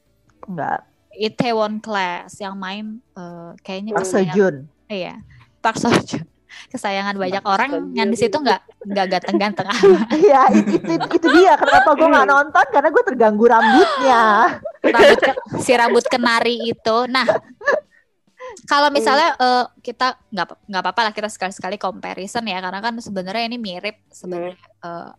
[0.49, 0.81] Nggak.
[1.11, 4.23] Itaewon Class yang main uh, kayaknya Park Seo
[4.88, 5.21] Iya,
[5.61, 5.93] Park Seo
[6.71, 8.61] Kesayangan banyak orang yang di situ nggak
[8.91, 9.67] nggak ganteng-ganteng
[10.25, 14.25] Iya, itu, itu, itu dia kenapa gue nggak nonton karena gue terganggu rambutnya.
[14.81, 16.97] Rambut ke, si rambut kenari itu.
[17.07, 17.27] Nah,
[18.67, 18.97] kalau hmm.
[18.97, 23.59] misalnya uh, kita nggak nggak apa-apa lah kita sekali-sekali comparison ya karena kan sebenarnya ini
[23.61, 25.13] mirip sebenarnya uh,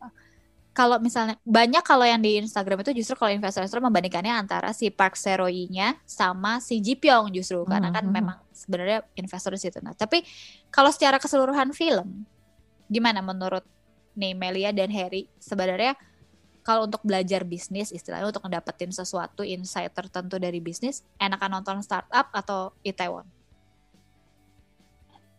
[0.71, 5.19] kalau misalnya banyak kalau yang di Instagram itu justru kalau investor-investor membandingkannya antara si Park
[5.19, 8.15] Seroy-nya sama si Ji Pyong justru karena kan hmm.
[8.15, 9.83] memang sebenarnya investor di situ.
[9.83, 10.23] Nah, tapi
[10.71, 12.23] kalau secara keseluruhan film
[12.87, 13.67] gimana menurut
[14.15, 15.95] nih Melia dan Harry sebenarnya
[16.63, 22.31] kalau untuk belajar bisnis istilahnya untuk ngedapetin sesuatu insight tertentu dari bisnis enakan nonton startup
[22.31, 23.27] atau Itaewon?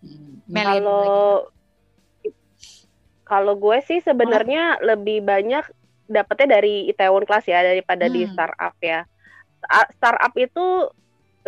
[0.04, 0.44] Hmm.
[0.50, 1.46] Kalau
[3.32, 4.92] kalau gue sih sebenarnya oh.
[4.92, 5.64] lebih banyak
[6.04, 8.12] dapetnya dari Itaewon Class ya daripada hmm.
[8.12, 9.08] di startup ya.
[9.96, 10.92] Startup itu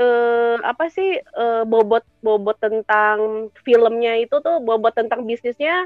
[0.01, 5.85] eh, apa sih eh, bobot bobot tentang filmnya itu tuh bobot tentang bisnisnya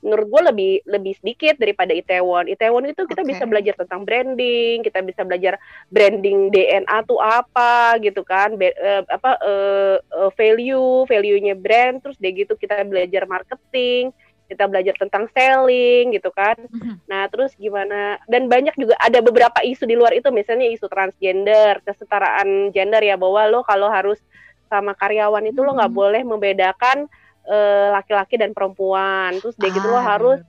[0.00, 2.48] menurut gue lebih lebih sedikit daripada Itaewon.
[2.48, 3.30] Itaewon itu kita okay.
[3.36, 5.60] bisa belajar tentang branding, kita bisa belajar
[5.92, 12.16] branding DNA tuh apa gitu kan, Be, uh, apa uh, uh, value, value-nya brand, terus
[12.16, 14.08] deh gitu kita belajar marketing,
[14.50, 16.58] kita belajar tentang selling gitu kan.
[16.58, 16.94] Mm-hmm.
[17.06, 18.18] Nah, terus gimana?
[18.26, 23.14] Dan banyak juga ada beberapa isu di luar itu, misalnya isu transgender, kesetaraan gender ya
[23.14, 24.18] bahwa lo kalau harus
[24.66, 25.70] sama karyawan itu mm-hmm.
[25.70, 27.06] lo nggak boleh membedakan
[27.40, 29.32] Eh, laki-laki uh, dan perempuan.
[29.42, 30.40] Terus dia ah, gitu lo ah, harus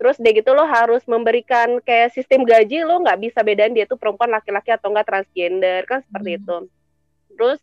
[0.00, 4.00] terus dia gitu lo harus memberikan kayak sistem gaji lo nggak bisa bedain dia tuh
[4.00, 6.38] perempuan laki-laki atau enggak transgender kan seperti hmm.
[6.40, 6.56] itu.
[7.34, 7.60] Terus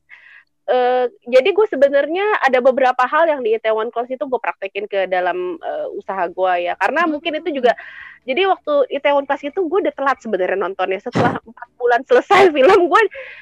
[0.72, 5.06] uh, jadi gue sebenarnya ada beberapa hal yang di Itaewon Class itu gue praktekin ke
[5.12, 7.10] dalam uh, usaha gue ya karena hmm.
[7.12, 7.76] mungkin itu juga
[8.24, 12.80] jadi waktu Itaewon Class itu gue udah telat sebenarnya nontonnya setelah empat bulan selesai film
[12.88, 13.02] gue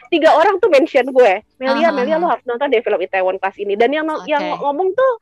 [0.10, 1.96] tiga orang tuh mention gue Melia uh -huh.
[1.96, 4.34] Melia lo harus nonton deh film Itaewon Class ini dan yang okay.
[4.34, 5.14] yang ngomong tuh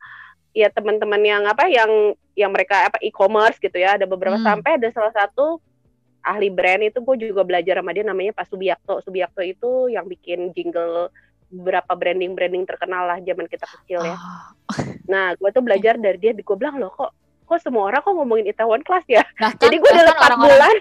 [0.56, 4.46] ya teman-teman yang apa yang yang mereka apa e-commerce gitu ya ada beberapa hmm.
[4.46, 5.60] sampai ada salah satu
[6.28, 9.00] ahli brand itu gue juga belajar sama dia namanya Pak Subiakto.
[9.00, 11.08] Subiakto itu yang bikin jingle
[11.48, 14.16] beberapa branding-branding terkenal lah zaman kita kecil ya.
[14.16, 14.48] Oh.
[15.08, 17.10] Nah, gue tuh belajar dari dia, gue bilang loh kok
[17.48, 19.24] kok semua orang kok ngomongin Itaewon Class ya.
[19.40, 20.76] Nah, Jadi gue dalam 4 bulan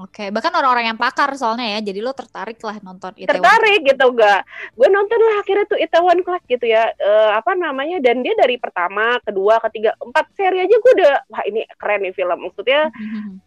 [0.00, 0.28] Oke, okay.
[0.32, 3.44] bahkan orang-orang yang pakar soalnya ya, jadi lo tertarik lah nonton Itaewon.
[3.44, 4.40] Tertarik gitu gak?
[4.72, 8.00] Gue nonton lah akhirnya tuh Itaewon Class gitu ya, uh, apa namanya?
[8.00, 12.16] Dan dia dari pertama, kedua, ketiga, empat seri aja gue udah, wah ini keren nih
[12.16, 12.38] film.
[12.40, 12.88] Maksudnya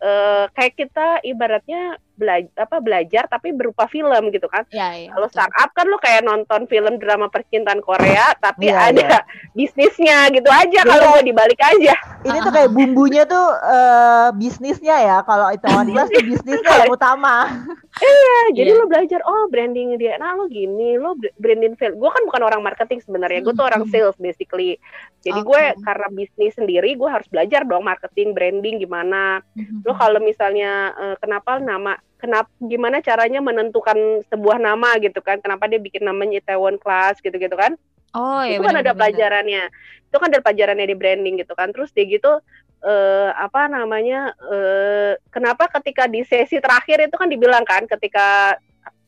[0.06, 4.64] uh, kayak kita ibaratnya belajar apa belajar tapi berupa film gitu kan.
[4.72, 9.04] Ya, ya, Kalau startup kan lo kayak nonton film drama percintaan Korea tapi ya, ada
[9.04, 9.20] ya.
[9.58, 10.88] bisnisnya gitu aja ya.
[10.88, 11.96] kalau gue dibalik aja.
[12.26, 15.18] Ini tuh kayak bumbunya tuh uh, bisnisnya ya.
[15.28, 17.36] Kalau itu Class tuh bisnisnya yang utama.
[18.02, 18.80] iya, jadi yeah.
[18.82, 20.18] lo belajar oh branding dia.
[20.18, 22.00] Nah, lo gini, lo branding film.
[22.02, 23.44] Gue kan bukan orang marketing sebenarnya.
[23.46, 24.80] Gue tuh orang sales basically.
[25.22, 25.50] Jadi okay.
[25.50, 29.42] gue karena bisnis sendiri gue harus belajar dong marketing, branding gimana.
[29.86, 35.38] Lo kalau misalnya uh, kenapa nama kenapa gimana caranya menentukan sebuah nama gitu kan?
[35.38, 37.78] Kenapa dia bikin namanya Itaewon Class gitu-gitu kan?
[38.18, 39.70] Oh iya itu kan ada pelajarannya.
[40.10, 41.70] Itu kan ada pelajarannya di branding gitu kan.
[41.70, 42.42] Terus dia gitu
[42.82, 48.58] eh, apa namanya eh, kenapa ketika di sesi terakhir itu kan dibilang kan ketika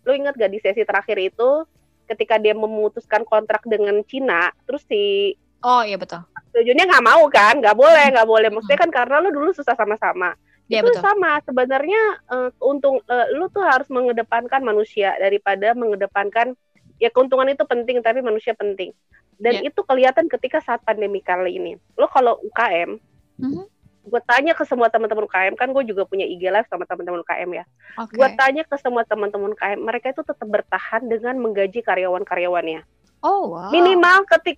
[0.06, 1.66] lu ingat gak di sesi terakhir itu
[2.08, 5.34] ketika dia memutuskan kontrak dengan Cina terus si
[5.66, 6.22] oh iya betul.
[6.54, 7.58] Tujuannya nggak mau kan?
[7.60, 8.50] Nggak boleh nggak boleh.
[8.54, 11.00] Maksudnya kan karena lu dulu susah sama-sama Ya, itu betul.
[11.00, 16.60] sama sebenarnya uh, untung uh, lu tuh harus mengedepankan manusia daripada mengedepankan
[17.00, 18.92] ya keuntungan itu penting tapi manusia penting
[19.38, 19.70] dan ya.
[19.70, 23.00] itu kelihatan ketika saat pandemi kali ini lo kalau UKM
[23.40, 23.66] mm-hmm.
[24.12, 27.50] gue tanya ke semua teman-teman UKM kan gue juga punya IG live sama teman-teman UKM
[27.54, 27.66] ya
[28.02, 28.18] okay.
[28.18, 32.82] gue tanya ke semua teman-teman UKM mereka itu tetap bertahan dengan menggaji karyawan-karyawannya
[33.22, 33.70] oh wow.
[33.70, 34.58] minimal ketik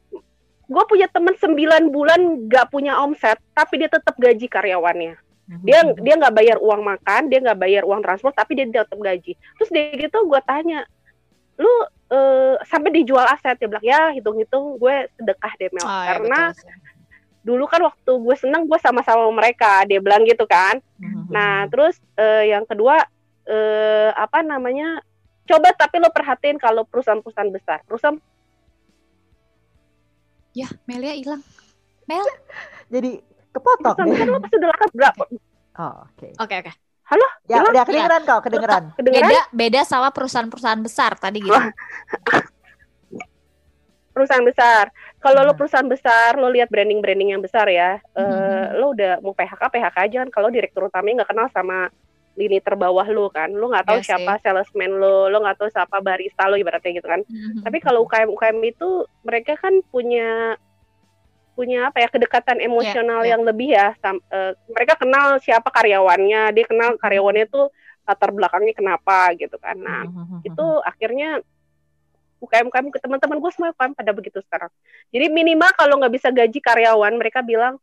[0.69, 1.53] gue punya teman 9
[1.93, 5.19] bulan gak punya omset tapi dia tetap gaji karyawannya
[5.65, 6.05] dia mm-hmm.
[6.05, 9.33] dia nggak bayar uang makan dia nggak bayar uang transport tapi dia tetap gaji.
[9.33, 10.85] Terus dia gitu gue tanya
[11.57, 11.67] lu
[12.13, 13.57] uh, sampai dijual aset?
[13.57, 15.81] Dia bilang ya hitung-hitung gue sedekah deh Mel.
[15.81, 16.69] Oh, ya, karena betul.
[17.41, 20.77] dulu kan waktu gue seneng gue sama-sama mereka dia bilang gitu kan.
[21.01, 21.33] Mm-hmm.
[21.33, 23.01] nah terus uh, yang kedua
[23.49, 25.01] uh, apa namanya
[25.49, 27.81] coba tapi lo perhatiin kalau perusahaan-perusahaan besar.
[27.89, 28.21] Perusahaan
[30.53, 31.41] ya Melia hilang.
[32.05, 32.25] Mel.
[32.93, 33.28] Jadi
[33.59, 33.95] Kepotong.
[33.99, 35.23] Kan lo pasti udah lakukan berapa?
[35.27, 36.15] Oh, oke.
[36.15, 36.31] Okay.
[36.39, 36.71] Oke, okay, oke.
[36.71, 36.75] Okay.
[37.09, 37.27] Halo?
[37.49, 37.67] Ya, Halo?
[37.73, 38.83] udah kedengeran kok, kedengeran.
[38.93, 39.29] kedengeran.
[39.33, 41.57] Beda beda sama perusahaan-perusahaan besar tadi gitu.
[44.19, 44.91] perusahaan besar.
[45.23, 45.47] Kalau hmm.
[45.47, 48.19] lo perusahaan besar, lo lihat branding-branding yang besar ya, hmm.
[48.19, 51.87] uh, lo udah mau PHK PHK aja kan kalau direktur utamanya nggak kenal sama
[52.35, 54.43] lini terbawah lo kan, lo nggak tahu yes, siapa yeah.
[54.43, 57.23] salesman lo, lo nggak tahu siapa barista lo ibaratnya gitu kan.
[57.23, 57.63] Hmm.
[57.63, 60.59] Tapi kalau UKM UKM itu mereka kan punya
[61.59, 63.31] punya apa ya kedekatan emosional yeah, yeah.
[63.35, 63.91] yang lebih ya.
[63.99, 67.67] Sam, uh, mereka kenal siapa karyawannya, dia kenal karyawannya tuh
[68.07, 69.75] latar belakangnya kenapa gitu kan.
[69.75, 70.47] Nah mm-hmm.
[70.47, 71.43] itu akhirnya
[72.39, 74.71] UKM UKM ke teman-teman gue semua UKM pada begitu sekarang.
[75.11, 77.75] Jadi minimal kalau nggak bisa gaji karyawan, mereka bilang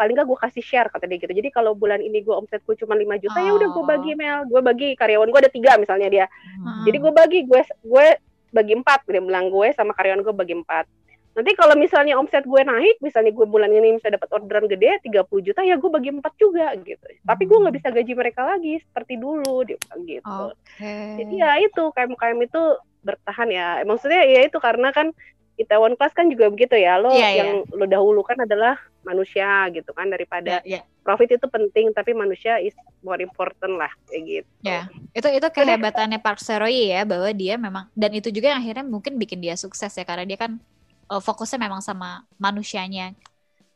[0.00, 1.36] paling nggak gue kasih share kata dia gitu.
[1.36, 3.44] Jadi kalau bulan ini gue omset gue cuma 5 juta oh.
[3.44, 6.26] ya udah gue bagi Mel, gue bagi karyawan gue ada tiga misalnya dia.
[6.64, 6.88] Hmm.
[6.88, 8.06] Jadi gue bagi gue gue
[8.48, 10.88] bagi empat dia bilang gue sama karyawan gue bagi empat
[11.36, 15.46] nanti kalau misalnya omset gue naik misalnya gue bulan ini bisa dapat orderan gede 30
[15.46, 17.80] juta ya gue bagi empat juga gitu tapi gue nggak hmm.
[17.82, 21.22] bisa gaji mereka lagi seperti dulu dia bilang gitu okay.
[21.22, 22.62] jadi ya itu KM KM itu
[23.06, 25.14] bertahan ya maksudnya ya itu karena kan
[25.58, 27.74] Itaewon Class kan juga begitu ya lo yeah, yang yeah.
[27.74, 30.82] lo dahulukan adalah manusia gitu kan daripada yeah, yeah.
[31.02, 34.50] profit itu penting tapi manusia is more important lah kayak gitu.
[34.62, 38.86] Ya, itu itu kehebatannya Park Seroy ya bahwa dia memang dan itu juga yang akhirnya
[38.86, 40.62] mungkin bikin dia sukses ya karena dia kan
[41.10, 43.16] uh, fokusnya memang sama manusianya.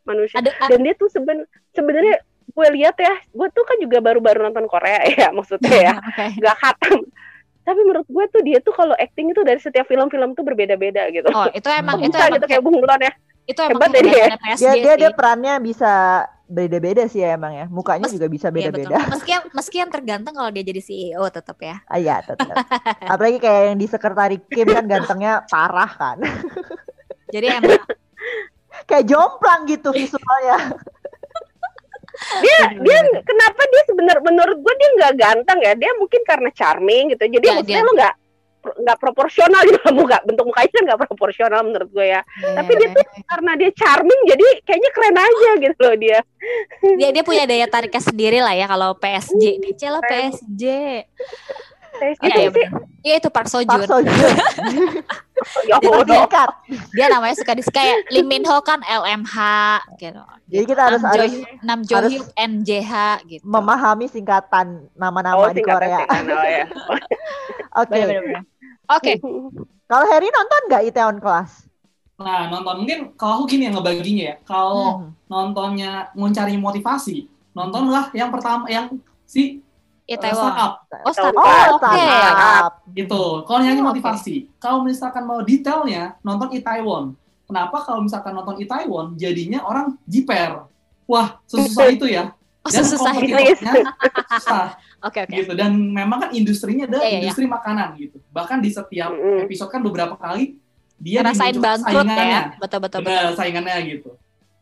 [0.04, 0.38] Manusia.
[0.40, 2.20] Ada, dan dia tuh seben sebenarnya
[2.52, 5.94] gue lihat ya gue tuh kan juga baru-baru nonton Korea ya maksudnya ya.
[6.12, 6.36] Okay.
[6.42, 7.00] gak khatam
[7.62, 11.30] tapi menurut gue tuh dia tuh kalau acting itu dari setiap film-film tuh berbeda-beda gitu.
[11.30, 13.14] Oh itu emang itu emang gitu kayak Bung Lon ya.
[13.42, 14.26] itu emang hebat ya dia.
[14.54, 17.66] dia dia, dia perannya bisa beda-beda sih ya emang ya.
[17.66, 18.98] Mukanya Mes, juga bisa iya, beda-beda.
[18.98, 21.82] Iya meski yang meski yang terganteng kalau dia jadi CEO tetap ya.
[21.86, 22.54] Ah iya tetap
[23.14, 26.18] apalagi kayak yang di sekretari Kim kan gantengnya parah kan
[27.32, 27.80] Jadi emang
[28.88, 30.76] kayak jomplang gitu visualnya.
[32.44, 35.72] dia dia kenapa dia sebenarnya menurut gue dia nggak ganteng ya?
[35.74, 37.24] Dia mungkin karena charming gitu.
[37.24, 38.14] Jadi ya, maksudnya dia, lo nggak
[38.62, 39.80] nggak proporsional gitu.
[39.98, 42.20] Muka bentuk mukanya kan nggak proporsional menurut gue ya.
[42.22, 42.54] Yeah.
[42.62, 46.20] tapi dia tuh karena dia charming jadi kayaknya keren aja gitu loh dia.
[47.00, 50.62] Dia dia punya daya tariknya sendiri lah ya kalau PSG dia lah PSG
[51.92, 52.68] PSG ya, ya,
[53.02, 53.82] Iya itu Park Seo Joon.
[53.82, 54.00] Park Seo
[55.80, 56.06] Joon.
[56.10, 56.44] ya, dia,
[56.92, 59.36] dia namanya suka di kayak Lee Min Ho kan LMH
[59.96, 60.22] gitu.
[60.52, 61.32] Jadi kita harus Nam harus
[61.64, 62.92] Nam Jo Hyuk NJH
[63.30, 63.44] gitu.
[63.46, 66.04] Memahami singkatan nama-nama oh, di Korea.
[66.04, 66.66] Ya.
[67.80, 68.00] Oke.
[68.92, 69.12] Oke.
[69.88, 71.68] Kalau Harry nonton nggak Itaewon Class?
[72.22, 74.36] Nah, nonton mungkin kalau aku gini yang ngebaginya ya.
[74.46, 75.10] Kalau hmm.
[75.26, 78.92] nontonnya mau cari motivasi, nontonlah yang pertama yang
[79.26, 79.64] si
[80.14, 80.50] Itaewon.
[80.52, 80.72] Startup.
[81.04, 81.40] Oh, startup.
[81.40, 81.84] Oh, oke.
[81.84, 82.06] Okay.
[82.06, 82.72] Startup.
[82.92, 83.22] Gitu.
[83.48, 84.34] Kalau nyanyi motivasi.
[84.46, 84.60] Okay.
[84.60, 87.04] Kalau misalkan mau detailnya, nonton Itaewon.
[87.48, 90.68] Kenapa kalau misalkan nonton Itaewon, jadinya orang jiper.
[91.04, 92.32] Wah, susah itu ya.
[92.62, 93.34] Oh, Dan susah itu.
[94.38, 94.78] susah.
[95.02, 95.30] Oke, okay, oke.
[95.34, 95.38] Okay.
[95.42, 95.52] Gitu.
[95.58, 97.54] Dan memang kan industrinya adalah yeah, yeah, industri yeah.
[97.58, 98.16] makanan gitu.
[98.30, 99.10] Bahkan di setiap
[99.42, 100.62] episode kan beberapa kali
[101.02, 102.54] dia ngerasain bangkrut ya.
[102.62, 103.34] Betul, betul, betul.
[103.34, 104.10] saingannya gitu.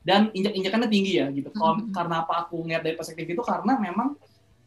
[0.01, 1.53] Dan injak-injakannya tinggi ya gitu.
[1.53, 1.93] Mm -hmm.
[1.93, 4.17] Karena apa aku ngeliat dari perspektif itu karena memang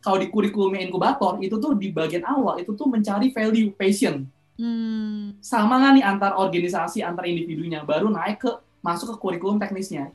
[0.04, 4.28] kalau di kurikulum inkubator itu tuh di bagian awal itu tuh mencari value passion
[4.60, 5.40] hmm.
[5.40, 8.52] sama nggak nih antar organisasi antar individunya baru naik ke
[8.84, 10.12] masuk ke kurikulum teknisnya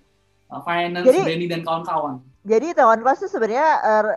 [0.52, 4.14] uh, finance jadi, branding dan kawan-kawan jadi teman kelas itu sebenarnya uh,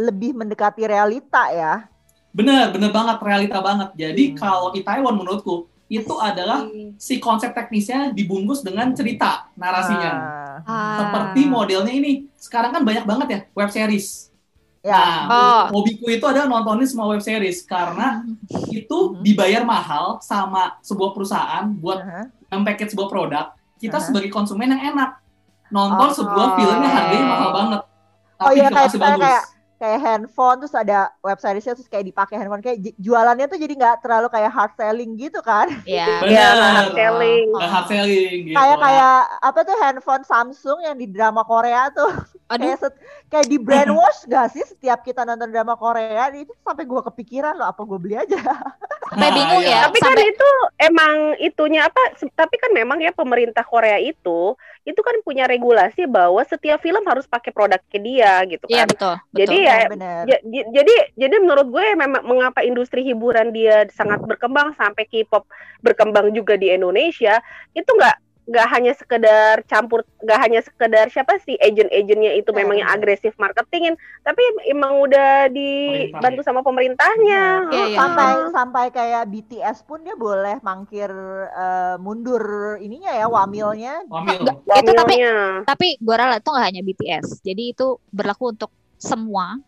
[0.00, 1.84] lebih mendekati realita ya
[2.32, 4.36] bener bener banget realita banget jadi hmm.
[4.40, 6.66] kalau Itaewon menurutku itu adalah
[6.98, 10.12] si konsep teknisnya dibungkus dengan cerita narasinya.
[10.66, 10.98] Ah.
[10.98, 12.26] Seperti modelnya ini.
[12.34, 14.25] Sekarang kan banyak banget ya web series.
[14.86, 15.26] Ya.
[15.26, 15.82] Nah, oh.
[15.82, 18.22] hobiku itu ada nontonin semua web series karena
[18.70, 22.62] itu dibayar mahal sama sebuah perusahaan buat uh-huh.
[22.62, 23.46] package sebuah produk.
[23.82, 24.06] Kita uh-huh.
[24.06, 25.18] sebagai konsumen yang enak
[25.74, 26.14] nonton oh.
[26.14, 27.80] sebuah film yang harganya mahal banget.
[27.82, 27.90] Oh
[28.36, 29.20] tapi oh iya kayak, bagus.
[29.26, 29.44] kayak
[29.76, 34.32] kayak handphone terus ada website terus kayak dipakai handphone kayak jualannya tuh jadi nggak terlalu
[34.32, 36.52] kayak hard selling gitu kan iya yeah.
[36.56, 37.60] yeah, hard selling oh.
[37.60, 42.08] hard selling gitu kayak kayak apa tuh handphone Samsung yang di drama Korea tuh
[42.52, 42.62] Aduh.
[42.62, 42.94] kayak set,
[43.28, 47.68] kayak di brainwash gak sih setiap kita nonton drama Korea itu sampai gua kepikiran loh
[47.68, 48.38] apa gue beli aja
[49.12, 50.24] sampai bingung ya tapi kan sampai...
[50.24, 52.00] kan itu emang itunya apa
[52.32, 54.54] tapi kan memang ya pemerintah Korea itu
[54.86, 58.86] itu kan punya regulasi bahwa setiap film harus pakai produknya dia gitu iya, kan.
[58.86, 59.14] Iya betul.
[59.34, 59.65] Jadi betul.
[59.66, 60.22] Ya benar.
[60.46, 65.46] jadi jadi menurut gue memang mengapa industri hiburan dia sangat berkembang sampai K-pop
[65.82, 67.42] berkembang juga di Indonesia
[67.74, 72.86] itu nggak nggak hanya sekedar campur nggak hanya sekedar siapa sih agent-agentnya itu memang yang
[72.94, 74.38] agresif marketingin tapi
[74.70, 77.66] emang udah dibantu sama pemerintahnya.
[77.74, 77.98] Ya, ya.
[77.98, 81.10] sampai sampai kayak BTS pun dia boleh mangkir
[81.50, 84.06] uh, mundur ininya ya wamilnya.
[84.06, 84.46] Wamil.
[84.62, 85.14] Itu tapi
[85.66, 89.60] tapi gue rela itu nggak hanya BTS jadi itu berlaku untuk semua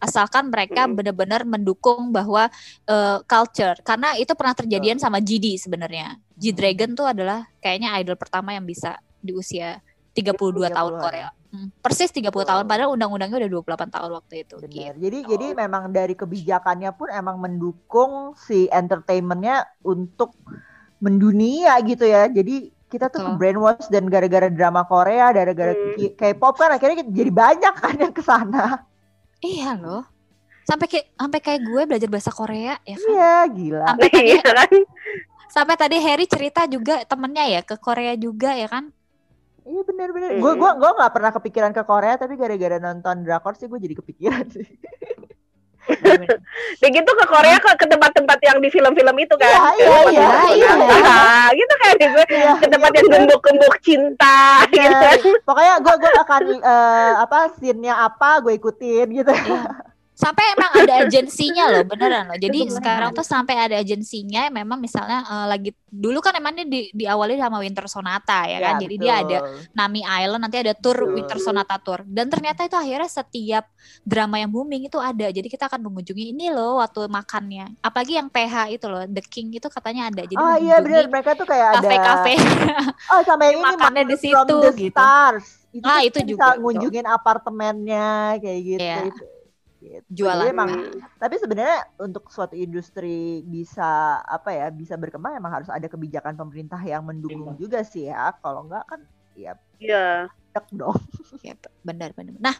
[0.00, 0.94] asalkan mereka hmm.
[0.96, 2.48] benar-benar mendukung bahwa
[2.88, 6.16] uh, culture karena itu pernah terjadian sama GD sebenarnya.
[6.38, 9.78] G Dragon tuh adalah kayaknya idol pertama yang bisa di usia
[10.16, 11.28] 32 30 tahun Korea.
[11.52, 12.48] Hmm, persis 30 wow.
[12.48, 14.56] tahun padahal undang-undangnya udah 28 tahun waktu itu.
[14.56, 14.72] Benar.
[14.72, 15.00] Gitu.
[15.04, 20.32] Jadi jadi memang dari kebijakannya pun emang mendukung si entertainmentnya untuk
[21.02, 22.30] mendunia gitu ya.
[22.32, 26.12] Jadi kita tuh ke brainwash dan gara-gara drama Korea, gara-gara hmm.
[26.12, 28.84] K-pop kan akhirnya jadi banyak kan yang ke sana.
[29.40, 30.04] Iya loh.
[30.68, 33.08] Sampai kayak sampai kayak gue belajar bahasa Korea ya kan.
[33.08, 33.86] Iya, gila.
[33.88, 34.72] Sampai tadi iya kan.
[35.48, 38.92] Sampai tadi Harry cerita juga temennya ya ke Korea juga ya kan.
[39.64, 40.38] Iya benar-benar.
[40.38, 43.94] Gue gue gue nggak pernah kepikiran ke Korea tapi gara-gara nonton drakor sih gue jadi
[43.96, 44.66] kepikiran sih.
[46.82, 49.50] Begitu ke Korea ke, ke tempat-tempat yang di film-film itu kan.
[49.50, 50.72] Iya, iya, iya, iya.
[51.02, 54.86] Nah, gitu kan gue iya, ke tempat iya, yang gembok-gembok cinta iya.
[54.86, 54.94] gitu.
[54.94, 55.18] Kan.
[55.42, 59.32] Pokoknya gue gue akan uh, apa scene-nya apa gue ikutin gitu.
[60.12, 62.36] Sampai emang ada agensinya loh beneran loh.
[62.36, 67.40] Jadi sekarang tuh sampai ada agensinya memang misalnya uh, lagi dulu kan emang di diawali
[67.40, 68.74] sama Winter Sonata ya, ya kan?
[68.84, 69.38] Jadi dia ada
[69.72, 71.16] Nami Island nanti ada tour betul.
[71.16, 72.04] Winter Sonata tour.
[72.04, 73.64] Dan ternyata itu akhirnya setiap
[74.04, 75.32] drama yang booming itu ada.
[75.32, 77.80] Jadi kita akan mengunjungi ini loh waktu makannya.
[77.80, 80.28] Apalagi yang PH itu loh The King itu katanya ada.
[80.28, 82.34] Jadi oh iya benar mereka tuh kayak kafe -kafe.
[83.16, 84.92] oh sama yang ini makannya di situ gitu.
[84.92, 85.64] stars.
[85.72, 89.08] Itu ah, itu juga ngunjungin apartemennya kayak gitu, yeah.
[89.82, 90.22] Gitu.
[90.22, 90.70] jualan emang
[91.18, 96.78] tapi sebenarnya untuk suatu industri bisa apa ya bisa berkembang emang harus ada kebijakan pemerintah
[96.86, 98.30] yang mendukung juga sih ya.
[98.38, 99.00] Kalau enggak kan
[99.34, 100.28] ya iya.
[100.28, 100.68] yeah.
[100.70, 101.00] dong.
[101.42, 102.54] Ya, benar benar nah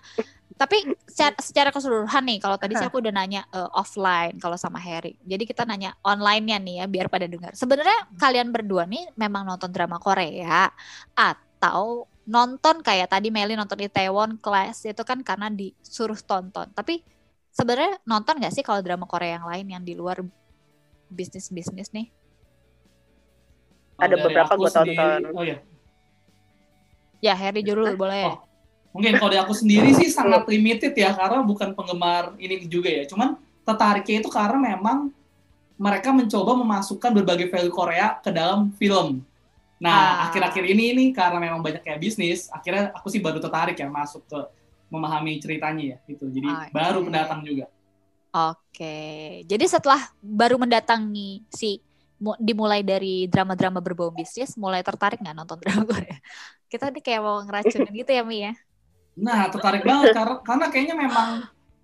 [0.56, 4.78] tapi secara, secara keseluruhan nih kalau tadi sih aku udah nanya uh, offline kalau sama
[4.78, 5.18] Harry.
[5.26, 7.56] Jadi kita nanya online-nya nih ya biar pada dengar.
[7.56, 10.70] Sebenarnya kalian berdua nih memang nonton drama Korea
[11.18, 16.70] atau nonton kayak tadi Meli nonton di Taiwan Class itu kan karena disuruh tonton.
[16.70, 17.02] Tapi
[17.50, 20.22] sebenarnya nonton gak sih kalau drama Korea yang lain yang di luar
[21.10, 22.08] bisnis-bisnis nih?
[23.98, 25.20] Oh, Ada beberapa gue tonton.
[25.34, 25.58] Oh ya.
[27.22, 27.94] Ya, Harry dulu eh?
[27.94, 28.26] boleh.
[28.26, 28.42] Oh,
[28.94, 33.06] mungkin kalau dari aku sendiri sih sangat limited ya karena bukan penggemar ini juga ya.
[33.06, 35.14] Cuman tertariknya itu karena memang
[35.78, 39.22] mereka mencoba memasukkan berbagai value Korea ke dalam film.
[39.82, 40.30] Nah, ah.
[40.30, 40.70] akhir-akhir ah.
[40.70, 44.38] ini ini karena memang banyak kayak bisnis, akhirnya aku sih baru tertarik ya masuk ke
[44.86, 46.30] memahami ceritanya ya gitu.
[46.30, 46.70] Jadi okay.
[46.70, 47.66] baru pendatang juga.
[48.30, 49.42] Oke.
[49.42, 51.82] Jadi setelah baru mendatangi si
[52.38, 56.16] dimulai dari drama-drama berbau bisnis, mulai tertarik nggak nonton drama Korea?
[56.70, 58.52] Kita nih kayak mau ngeracunin gitu ya Mi ya?
[59.18, 61.28] Nah tertarik banget karena karena kayaknya memang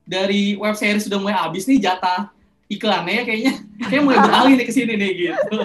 [0.09, 2.33] dari web series sudah mulai habis nih jatah
[2.69, 3.53] iklannya kayaknya
[3.89, 5.59] kayak mulai beralih nih ke sini nih gitu.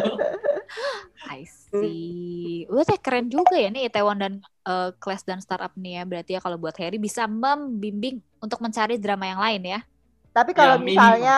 [1.29, 2.67] I see.
[2.71, 4.33] Wah, teh keren juga ya nih Taiwan dan
[4.67, 6.03] uh, Class dan startup nih ya.
[6.07, 9.79] Berarti ya kalau buat Harry bisa membimbing untuk mencari drama yang lain ya.
[10.33, 11.37] Tapi kalau ya, misalnya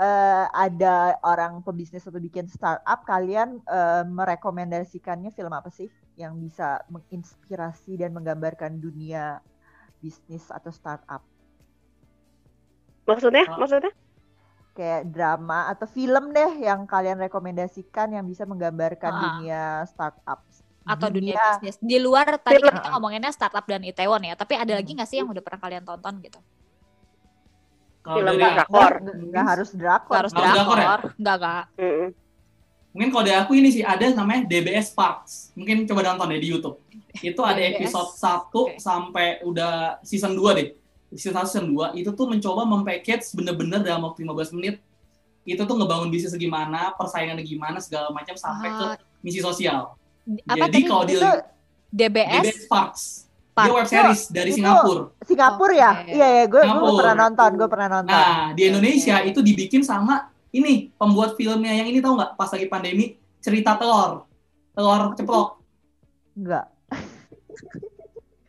[0.00, 6.80] uh, ada orang pebisnis atau bikin startup, kalian uh, merekomendasikannya film apa sih yang bisa
[6.88, 9.44] menginspirasi dan menggambarkan dunia
[10.00, 11.20] bisnis atau startup?
[13.04, 13.44] Maksudnya?
[13.58, 13.92] Maksudnya?
[14.80, 19.20] Kayak drama atau film deh yang kalian rekomendasikan yang bisa menggambarkan ah.
[19.20, 20.40] dunia startup
[20.88, 21.76] atau dunia, dunia bisnis.
[21.84, 22.72] Di luar tadi film.
[22.72, 25.84] kita ngomonginnya startup dan Itaewon ya tapi ada lagi nggak sih yang udah pernah kalian
[25.84, 26.40] tonton gitu?
[28.00, 28.92] Film drakor.
[29.04, 30.16] nggak harus drakor.
[30.24, 30.96] Harus drakor ya?
[31.20, 31.64] nggak nggak.
[32.90, 36.48] Mungkin kalau dari aku ini sih ada namanya DBS Parks mungkin coba nonton deh di
[36.56, 36.80] YouTube.
[37.20, 38.80] Itu ada episode 1 okay.
[38.80, 40.79] sampai udah season 2 deh
[41.10, 44.78] season 1 season 2 itu tuh mencoba mempackage bener-bener dalam waktu 15 menit
[45.48, 48.96] itu tuh ngebangun bisnis gimana, persaingannya gimana segala macam sampai ke ah.
[49.24, 49.96] misi sosial.
[50.46, 53.02] Apa Jadi kalau di DBS, DBS Parks.
[53.50, 53.66] Park.
[53.66, 55.02] Dia web series oh, dari Singapura.
[55.26, 55.92] Singapura ya?
[56.06, 56.62] Iya ya, gue
[56.94, 58.14] pernah nonton, gue pernah nonton.
[58.14, 59.30] Nah, di Indonesia okay.
[59.34, 64.28] itu dibikin sama ini pembuat filmnya yang ini tahu nggak pas lagi pandemi cerita telur,
[64.76, 65.48] telur ceplok.
[66.38, 66.66] Enggak.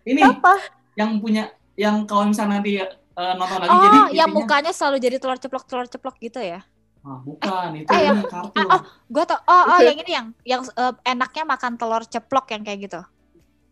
[0.06, 0.54] Ini apa?
[0.98, 1.44] Yang punya
[1.80, 5.40] yang kalau misalnya nanti uh, nonton lagi oh, jadi yang intinya, mukanya selalu jadi telur
[5.40, 6.62] ceplok telur ceplok gitu ya
[7.02, 8.62] Ah, bukan, eh, itu eh, yang, kartu.
[8.62, 9.42] Ah, oh, gue tau.
[9.50, 13.02] Oh, oh, yang ini yang yang uh, enaknya makan telur ceplok yang kayak gitu.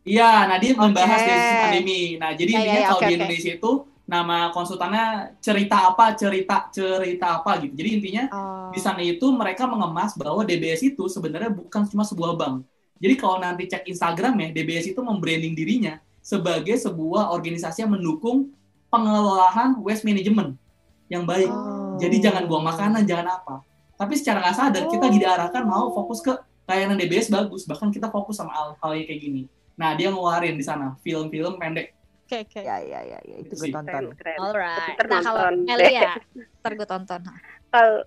[0.02, 0.82] Iya, nah dia okay.
[0.82, 2.02] membahas dari pandemi.
[2.18, 3.62] Nah, jadi ya, intinya ya, ya, kalau okay, di Indonesia okay.
[3.62, 3.72] itu
[4.10, 5.06] nama konsultannya
[5.38, 7.74] cerita apa, cerita cerita apa gitu.
[7.78, 8.74] Jadi intinya oh.
[8.74, 12.66] di sana itu mereka mengemas bahwa DBS itu sebenarnya bukan cuma sebuah bank.
[12.98, 18.54] Jadi kalau nanti cek Instagram ya, DBS itu membranding dirinya sebagai sebuah organisasi yang mendukung
[18.94, 20.54] pengelolaan waste management
[21.10, 21.50] yang baik.
[21.50, 21.98] Oh.
[21.98, 23.66] Jadi jangan buang makanan, jangan apa.
[23.98, 24.90] Tapi secara nggak sadar oh.
[24.94, 26.38] kita diarahkan mau fokus ke
[26.70, 29.42] layanan DBS bagus, bahkan kita fokus sama hal-hal yang kayak gini.
[29.74, 31.98] Nah, dia ngeluarin di sana film-film pendek.
[32.30, 32.62] Oke, okay, oke.
[32.62, 32.64] Okay.
[32.70, 34.14] Ya, ya, ya, ya, itu gue tonton.
[34.38, 35.02] Alright.
[35.02, 36.14] Nah, kalau Melia,
[36.62, 37.22] ntar gue tonton.
[37.74, 38.06] Kalau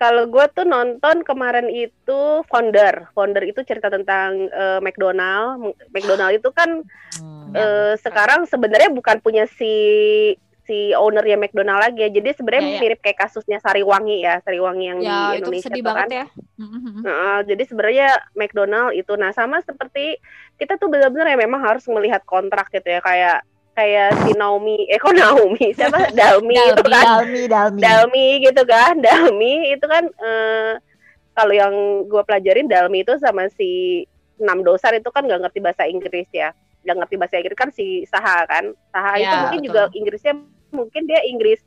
[0.00, 3.12] kalau gue tuh nonton kemarin itu Founder.
[3.12, 5.76] Founder itu cerita tentang uh, McDonald.
[5.92, 6.80] McDonald itu kan
[7.20, 9.76] hmm, uh, sekarang sebenarnya bukan punya si
[10.64, 12.10] si ownernya McDonald lagi ya.
[12.16, 12.80] Jadi sebenarnya ya, ya.
[12.80, 16.16] mirip kayak kasusnya Sariwangi ya, Sariwangi yang ya, di Indonesia itu sedih banget kan.
[16.16, 16.26] ya.
[17.00, 20.16] Nah, jadi sebenarnya McDonald itu nah sama seperti
[20.56, 23.44] kita tuh benar-benar ya memang harus melihat kontrak gitu ya kayak
[23.74, 26.12] kayak si Naomi, eh kok Naomi, siapa?
[26.12, 30.72] Dalmi, Dalmi itu kan, Dalmi, Dalmi, Dalmi gitu kan, Dalmi itu kan uh,
[31.32, 31.74] kalau yang
[32.10, 34.04] gue pelajarin Dalmi itu sama si
[34.40, 36.52] enam dosar itu kan nggak ngerti bahasa Inggris ya,
[36.84, 39.68] nggak ngerti bahasa Inggris kan si Saha kan, Saha ya, itu mungkin betul.
[39.68, 40.34] juga Inggrisnya
[40.70, 41.60] mungkin dia Inggris,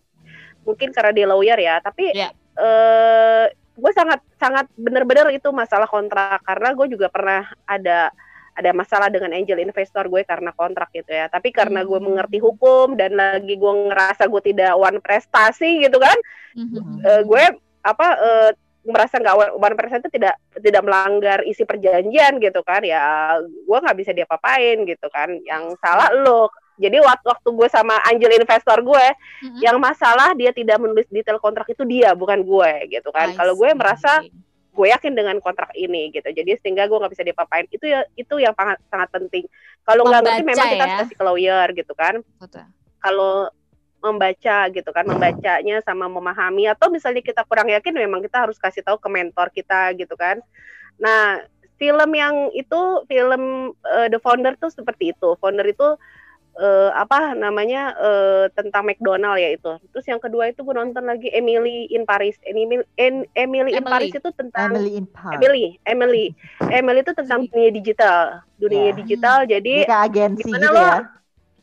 [0.68, 2.30] mungkin karena dia lawyer ya, tapi ya.
[2.60, 6.42] uh, gue sangat sangat bener-bener itu masalah kontrak.
[6.46, 8.14] Karena gue juga pernah ada
[8.54, 11.26] ada masalah dengan angel investor gue karena kontrak gitu ya.
[11.30, 12.08] Tapi karena gue hmm.
[12.08, 16.18] mengerti hukum dan lagi gue ngerasa gue tidak one prestasi gitu kan,
[16.58, 17.02] mm-hmm.
[17.02, 17.44] uh, gue
[17.84, 18.52] apa uh,
[18.84, 23.96] merasa nggak one prestasi itu tidak tidak melanggar isi perjanjian gitu kan ya gue nggak
[23.96, 29.08] bisa diapa-apain gitu kan yang salah lo jadi waktu waktu gue sama angel investor gue
[29.16, 29.62] mm-hmm.
[29.64, 33.72] yang masalah dia tidak menulis detail kontrak itu dia bukan gue gitu kan kalau gue
[33.72, 34.20] merasa
[34.74, 36.26] gue yakin dengan kontrak ini gitu.
[36.26, 37.70] Jadi sehingga gue nggak bisa diapa-apain.
[37.70, 39.46] Itu ya itu yang sangat sangat penting.
[39.86, 40.98] Kalau nggak ngerti memang kita ya?
[41.06, 42.16] kasih ke lawyer gitu kan.
[42.98, 43.54] Kalau
[44.04, 48.84] membaca gitu kan membacanya sama memahami atau misalnya kita kurang yakin memang kita harus kasih
[48.84, 50.44] tahu ke mentor kita gitu kan.
[51.00, 51.40] Nah
[51.80, 55.40] film yang itu film uh, The Founder tuh seperti itu.
[55.40, 55.96] Founder itu
[56.58, 59.78] uh, apa namanya uh, tentang McDonald ya itu.
[59.94, 62.38] Terus yang kedua itu gue nonton lagi Emily in Paris.
[62.46, 65.38] Emily, in, Emily in Paris itu tentang Emily in Paris.
[65.40, 66.26] Emily, Emily,
[66.70, 68.96] Emily itu tentang dunia digital, dunia yeah.
[68.96, 69.38] digital.
[69.46, 71.00] Jadi agensi gimana gitu lo, ya?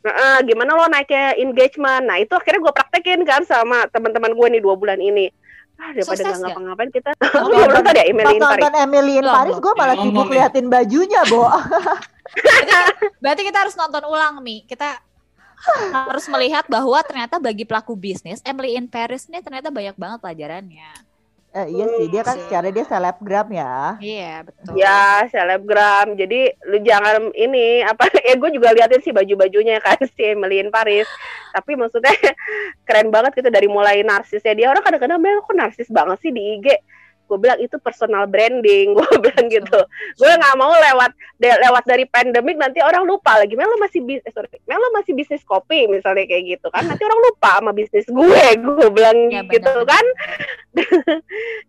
[0.01, 2.05] Nah, gimana lo naiknya engagement?
[2.09, 5.29] Nah itu akhirnya gue praktekin kan sama teman-teman gue nih dua bulan ini.
[5.81, 7.11] Ah daripada nggak ngapa-ngapain kita
[7.41, 10.67] oh, ya nonton ya Emily in Paris nonton Emily in Paris gue malah sibuk liatin
[10.69, 11.49] bajunya Bo.
[12.31, 15.03] Berarti, berarti kita harus nonton ulang nih kita
[15.91, 21.10] harus melihat bahwa ternyata bagi pelaku bisnis Emily in Paris ini ternyata banyak banget pelajarannya.
[21.51, 23.99] Eh, iya sih, dia kan secara dia selebgram ya.
[23.99, 24.71] Iya, betul.
[24.79, 26.15] Ya, selebgram.
[26.15, 30.71] Jadi lu jangan ini apa ya gue juga liatin sih baju-bajunya kan si Emily in
[30.71, 31.11] Paris.
[31.51, 32.15] Tapi maksudnya
[32.87, 36.63] keren banget gitu dari mulai narsisnya dia orang kadang-kadang bilang kok narsis banget sih di
[36.63, 36.67] IG
[37.31, 38.91] gue bilang itu personal branding.
[38.99, 39.81] Gue bilang gitu.
[40.19, 43.55] Gue nggak mau lewat de, lewat dari pandemik nanti orang lupa lagi.
[43.55, 44.59] Melo masih bisnis eh, sorry.
[44.67, 46.83] Melo masih bisnis kopi misalnya kayak gitu kan.
[46.83, 49.87] Nanti orang lupa sama bisnis gue gue bilang ya, gitu benar.
[49.87, 50.07] kan.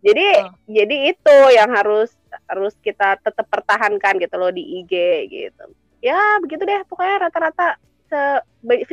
[0.05, 0.53] Jadi oh.
[0.70, 2.09] jadi itu yang harus
[2.49, 4.93] harus kita tetap pertahankan gitu loh di IG
[5.30, 5.66] gitu.
[6.01, 6.82] Ya begitu deh.
[6.89, 7.78] Pokoknya rata-rata
[8.09, 8.20] se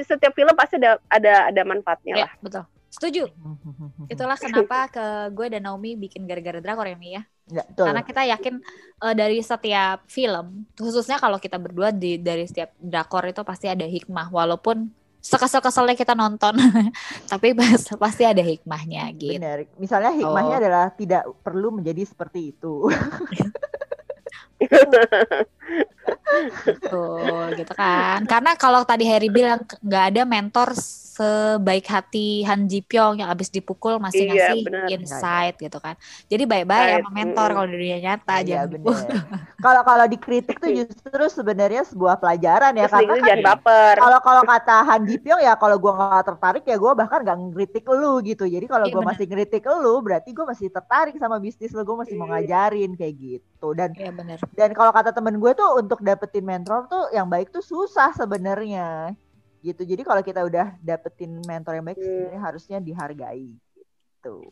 [0.04, 2.32] setiap film pasti ada ada ada manfaatnya ya, lah.
[2.38, 3.28] betul Setuju.
[4.12, 7.22] Itulah kenapa ke gue dan Naomi bikin gara-gara drakor ya Mi ya.
[7.48, 8.60] Ya, Karena kita yakin
[9.00, 13.88] uh, dari setiap film, khususnya kalau kita berdua di dari setiap drakor itu pasti ada
[13.88, 14.92] hikmah walaupun
[15.24, 16.60] sekesel-keselnya kita nonton,
[17.32, 17.56] tapi
[17.96, 19.40] pasti ada hikmahnya gitu.
[19.40, 19.64] Benar.
[19.80, 20.60] Misalnya hikmahnya oh.
[20.60, 22.84] adalah tidak perlu menjadi seperti itu.
[26.68, 28.26] Betul, gitu kan.
[28.28, 30.76] Karena kalau tadi Harry bilang nggak ada mentor
[31.18, 34.86] sebaik hati Han Ji Pyong yang abis dipukul masih iya, ngasih bener.
[34.94, 35.98] insight gitu kan.
[36.30, 38.70] Jadi baik-baik sama mentor kalau di dunia nyata aja.
[38.70, 38.78] Iya,
[39.64, 43.94] kalau kalau dikritik tuh justru sebenarnya sebuah pelajaran ya Terus karena kan jangan baper.
[43.98, 47.38] Kalau kalau kata Han Ji Pyong ya kalau gua nggak tertarik ya gua bahkan nggak
[47.50, 48.46] ngeritik lu gitu.
[48.46, 49.10] Jadi kalau iya, gua bener.
[49.10, 53.14] masih ngeritik lu berarti gua masih tertarik sama bisnis lu, gua masih mau ngajarin kayak
[53.18, 53.68] gitu.
[53.74, 54.38] Dan iya, bener.
[54.54, 59.18] dan kalau kata temen gue tuh untuk dapetin mentor tuh yang baik tuh susah sebenarnya
[59.62, 64.46] gitu jadi kalau kita udah dapetin mentor yang baik sebenarnya harusnya dihargai gitu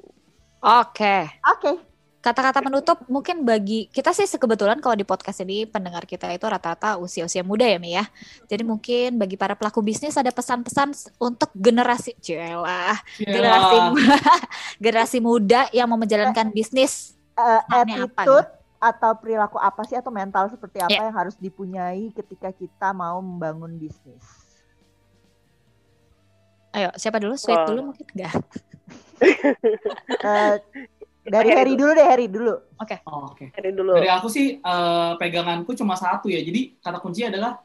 [0.62, 1.30] oke okay.
[1.46, 1.74] oke okay.
[2.22, 6.98] kata-kata penutup mungkin bagi kita sih kebetulan kalau di podcast ini pendengar kita itu rata-rata
[6.98, 8.04] usia-usia muda ya Mi ya
[8.50, 10.90] jadi mungkin bagi para pelaku bisnis ada pesan-pesan
[11.22, 13.76] untuk generasi celah generasi
[14.84, 20.50] generasi muda yang mau menjalankan bisnis uh, attitude apa, atau perilaku apa sih atau mental
[20.50, 21.06] seperti apa yeah.
[21.08, 24.45] yang harus dipunyai ketika kita mau membangun bisnis?
[26.76, 27.40] Ayo, siapa dulu?
[27.40, 27.66] Sweet oh.
[27.72, 28.36] dulu mungkin enggak?
[30.20, 30.54] uh,
[31.24, 32.52] dari Harry dulu deh, Harry dulu.
[32.76, 33.00] Oke.
[33.00, 33.08] Okay.
[33.08, 33.48] Oh, Oke.
[33.48, 33.48] Okay.
[33.56, 33.96] Harry dulu.
[33.96, 36.44] Dari aku sih uh, peganganku cuma satu ya.
[36.44, 37.64] Jadi kata kunci adalah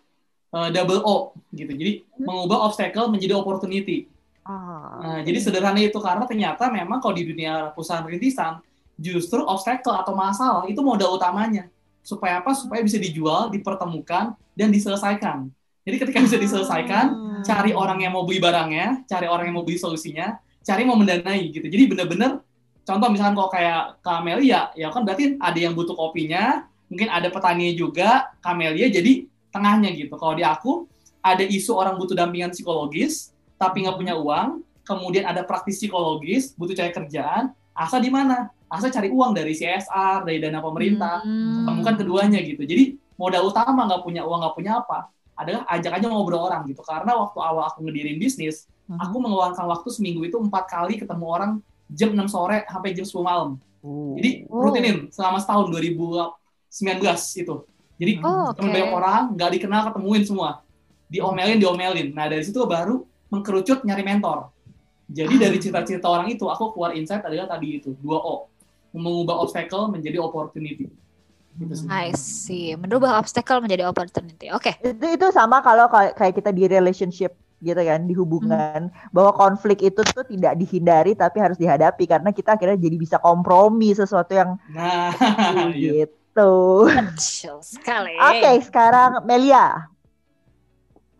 [0.56, 1.76] uh, double O gitu.
[1.76, 2.24] Jadi hmm.
[2.24, 4.08] mengubah obstacle menjadi opportunity.
[4.42, 8.58] Oh, nah, jadi sederhana itu karena ternyata memang kalau di dunia perusahaan rintisan
[8.98, 11.68] justru obstacle atau masalah itu modal utamanya.
[12.02, 12.56] Supaya apa?
[12.58, 15.52] Supaya bisa dijual, dipertemukan, dan diselesaikan.
[15.86, 17.31] Jadi ketika bisa diselesaikan, hmm.
[17.44, 21.50] Cari orang yang mau beli barangnya, cari orang yang mau beli solusinya, cari mau mendanai
[21.50, 21.66] gitu.
[21.66, 22.42] Jadi bener-bener,
[22.86, 27.74] contoh misalkan kalau kayak Kamelia, ya kan berarti ada yang butuh kopinya, mungkin ada petani
[27.74, 30.14] juga, Kamelia jadi tengahnya gitu.
[30.16, 30.88] Kalau di aku,
[31.22, 33.32] ada isu orang butuh dampingan psikologis,
[33.62, 38.50] tapi nggak punya uang, kemudian ada praktis psikologis, butuh cari kerjaan, asa di mana?
[38.72, 41.68] Asa cari uang dari CSR, dari dana pemerintah, hmm.
[41.68, 42.64] temukan keduanya gitu.
[42.64, 45.12] Jadi modal utama nggak punya uang, nggak punya apa,
[45.42, 46.86] adalah ajak aja ngobrol orang gitu.
[46.86, 49.02] Karena waktu awal aku ngedirin bisnis, hmm.
[49.02, 51.52] aku mengeluarkan waktu seminggu itu empat kali ketemu orang
[51.92, 53.50] jam 6 sore sampai jam 10 malam.
[53.82, 54.14] Oh.
[54.16, 57.56] Jadi rutinin selama setahun 2019 itu.
[58.02, 58.66] Jadi oh, okay.
[58.66, 60.66] banyak orang nggak dikenal ketemuin semua,
[61.10, 62.08] diomelin diomelin.
[62.14, 64.50] Nah dari situ baru mengkerucut nyari mentor.
[65.12, 65.62] Jadi dari ah.
[65.62, 68.52] cerita-cerita orang itu aku keluar insight adalah tadi itu dua O
[68.92, 70.92] mengubah obstacle menjadi opportunity.
[71.60, 72.74] Gitu I see.
[72.80, 74.48] Merubah obstacle menjadi opportunity.
[74.52, 74.76] Oke.
[74.80, 74.96] Okay.
[74.96, 79.14] Itu itu sama kalau kayak kita di relationship gitu kan di hubungan hmm.
[79.14, 83.94] bahwa konflik itu tuh tidak dihindari tapi harus dihadapi karena kita akhirnya jadi bisa kompromi
[83.94, 85.14] sesuatu yang nah
[85.78, 86.10] iya.
[86.10, 86.90] gitu.
[87.62, 88.18] sekali.
[88.18, 89.94] Oke, okay, sekarang Melia.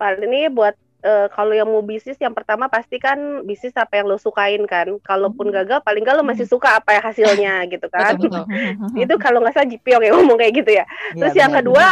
[0.02, 4.06] Paling ini buat uh, kalau yang mau bisnis yang pertama pasti kan bisnis apa yang
[4.08, 4.88] lo sukain kan.
[5.02, 5.54] Kalaupun hmm.
[5.62, 6.54] gagal paling gak lo masih hmm.
[6.54, 8.16] suka apa yang hasilnya gitu kan.
[9.02, 10.84] itu kalau nggak salah Jipiong yang ngomong kayak gitu ya.
[11.14, 11.86] Iya, Terus ya, yang kedua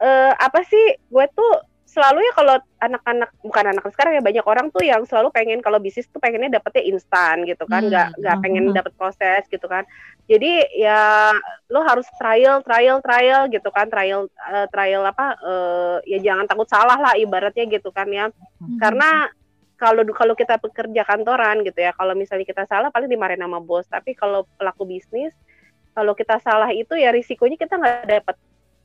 [0.00, 1.52] uh, apa sih gue tuh
[1.96, 5.80] selalu ya kalau anak-anak bukan anak sekarang ya banyak orang tuh yang selalu pengen kalau
[5.80, 8.18] bisnis tuh pengennya dapetnya instan gitu kan nggak hmm.
[8.20, 9.88] nggak pengen dapet proses gitu kan
[10.28, 11.32] jadi ya
[11.72, 16.68] lo harus trial trial trial gitu kan trial uh, trial apa uh, ya jangan takut
[16.68, 18.76] salah lah ibaratnya gitu kan ya hmm.
[18.76, 19.32] karena
[19.80, 23.88] kalau kalau kita pekerja kantoran gitu ya kalau misalnya kita salah paling dimarahin sama bos
[23.88, 25.32] tapi kalau pelaku bisnis
[25.96, 28.36] kalau kita salah itu ya risikonya kita nggak dapat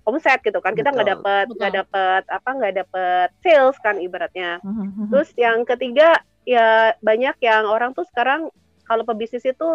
[0.06, 5.14] omset gitu kan kita nggak dapat nggak dapat apa nggak dapat sales kan ibaratnya mm-hmm.
[5.14, 8.50] terus yang ketiga ya banyak yang orang tuh sekarang
[8.86, 9.70] kalau pebisnis itu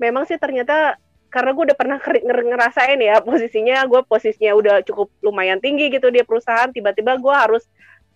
[0.00, 0.96] memang sih ternyata
[1.28, 1.98] karena gue udah pernah
[2.50, 7.64] ngerasain ya posisinya gue posisinya udah cukup lumayan tinggi gitu di perusahaan tiba-tiba gue harus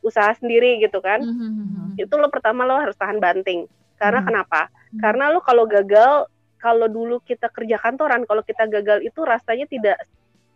[0.01, 2.01] usaha sendiri gitu kan mm-hmm.
[2.01, 3.69] itu lo pertama lo harus tahan banting
[4.01, 4.29] karena mm-hmm.
[4.33, 5.01] kenapa mm-hmm.
[5.01, 10.01] karena lo kalau gagal kalau dulu kita kerja kantoran kalau kita gagal itu rasanya tidak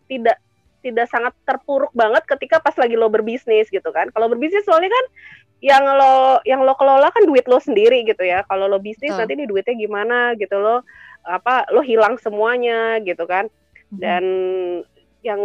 [0.09, 0.41] tidak
[0.79, 5.05] tidak sangat terpuruk banget ketika pas lagi lo berbisnis gitu kan kalau berbisnis soalnya kan
[5.59, 9.19] yang lo yang lo kelola kan duit lo sendiri gitu ya kalau lo bisnis oh.
[9.19, 10.87] nanti ini duitnya gimana gitu lo
[11.27, 13.51] apa lo hilang semuanya gitu kan
[13.91, 13.99] hmm.
[13.99, 14.23] dan
[15.19, 15.41] yang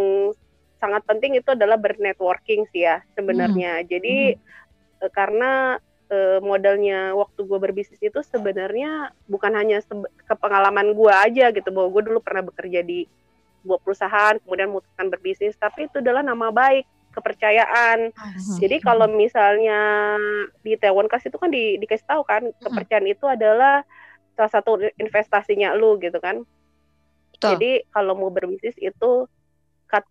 [0.78, 3.86] sangat penting itu adalah bernetworking sih ya sebenarnya hmm.
[3.90, 5.10] jadi hmm.
[5.10, 9.82] karena e, modalnya waktu gue berbisnis itu sebenarnya bukan hanya
[10.24, 13.10] ke pengalaman gue aja gitu bahwa gue dulu pernah bekerja di
[13.64, 16.84] sebuah perusahaan kemudian memutuskan berbisnis tapi itu adalah nama baik
[17.14, 18.10] kepercayaan.
[18.10, 18.58] Hmm.
[18.58, 20.18] Jadi kalau misalnya
[20.66, 23.86] di Taiwan Kas itu kan di, dikasih tahu kan kepercayaan itu adalah
[24.34, 26.42] salah satu investasinya lu gitu kan.
[27.30, 27.48] Betul.
[27.54, 29.30] Jadi kalau mau berbisnis itu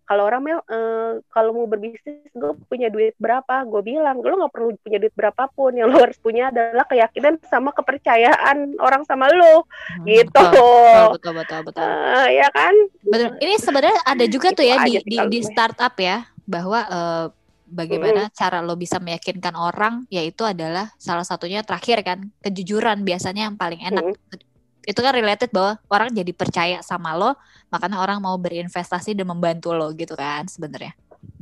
[0.06, 4.52] kalau orang mel uh, kalau mau berbisnis gue punya duit berapa gue bilang gue nggak
[4.54, 9.66] perlu punya duit berapapun yang lo harus punya adalah keyakinan sama kepercayaan orang sama lo
[9.66, 11.82] hmm, gitu betul betul betul, betul.
[11.84, 12.74] Uh, ya kan
[13.04, 17.26] betul ini sebenarnya ada juga tuh ya di di, di startup ya bahwa uh,
[17.64, 18.32] bagaimana mm.
[18.36, 23.82] cara lo bisa meyakinkan orang yaitu adalah salah satunya terakhir kan kejujuran biasanya yang paling
[23.82, 24.53] enak mm.
[24.84, 27.36] Itu kan related bahwa orang jadi percaya sama lo
[27.72, 30.92] makanya orang mau berinvestasi dan membantu lo gitu kan sebenarnya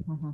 [0.09, 0.33] mm.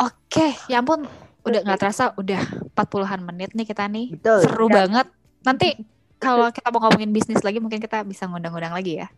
[0.00, 1.04] oke okay, ya ampun
[1.46, 2.42] udah nggak terasa udah
[2.74, 4.38] 40-an menit nih kita nih Betul.
[4.42, 4.74] seru ya.
[4.82, 5.06] banget
[5.46, 5.68] nanti
[6.16, 9.08] kalau kita mau ngomongin bisnis lagi mungkin kita bisa ngundang-undang lagi ya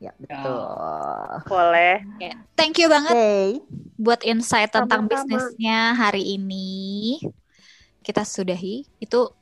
[0.00, 0.64] Ya, betul.
[1.44, 2.00] Boleh.
[2.16, 2.32] Okay.
[2.56, 3.60] Thank you banget okay.
[4.00, 5.28] buat insight tentang Sama-sama.
[5.28, 7.20] bisnisnya hari ini.
[8.00, 8.88] Kita sudahi.
[8.96, 9.36] Itu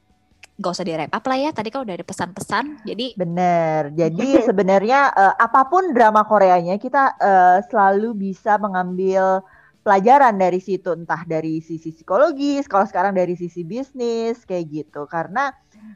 [0.59, 1.51] gak usah di wrap up lah ya.
[1.55, 2.83] Tadi kan udah ada pesan-pesan.
[2.85, 3.91] Jadi bener.
[4.01, 9.41] Jadi sebenarnya uh, apa pun drama Koreanya kita uh, selalu bisa mengambil
[9.87, 15.09] pelajaran dari situ entah dari sisi psikologis, kalau sekarang dari sisi bisnis kayak gitu.
[15.09, 15.49] Karena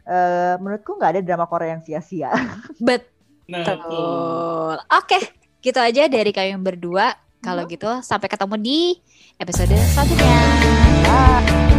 [0.09, 2.33] uh, menurutku nggak ada drama Korea yang sia-sia.
[2.81, 3.11] Bet
[3.53, 4.77] Betul.
[4.87, 5.19] Oke,
[5.61, 7.13] gitu aja dari kami berdua.
[7.43, 8.79] Kalau gitu sampai ketemu di
[9.43, 10.39] episode selanjutnya.
[11.03, 11.72] Bye.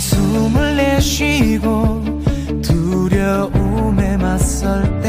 [0.00, 2.02] 숨을 내쉬고
[2.62, 5.03] 두려움에 맞설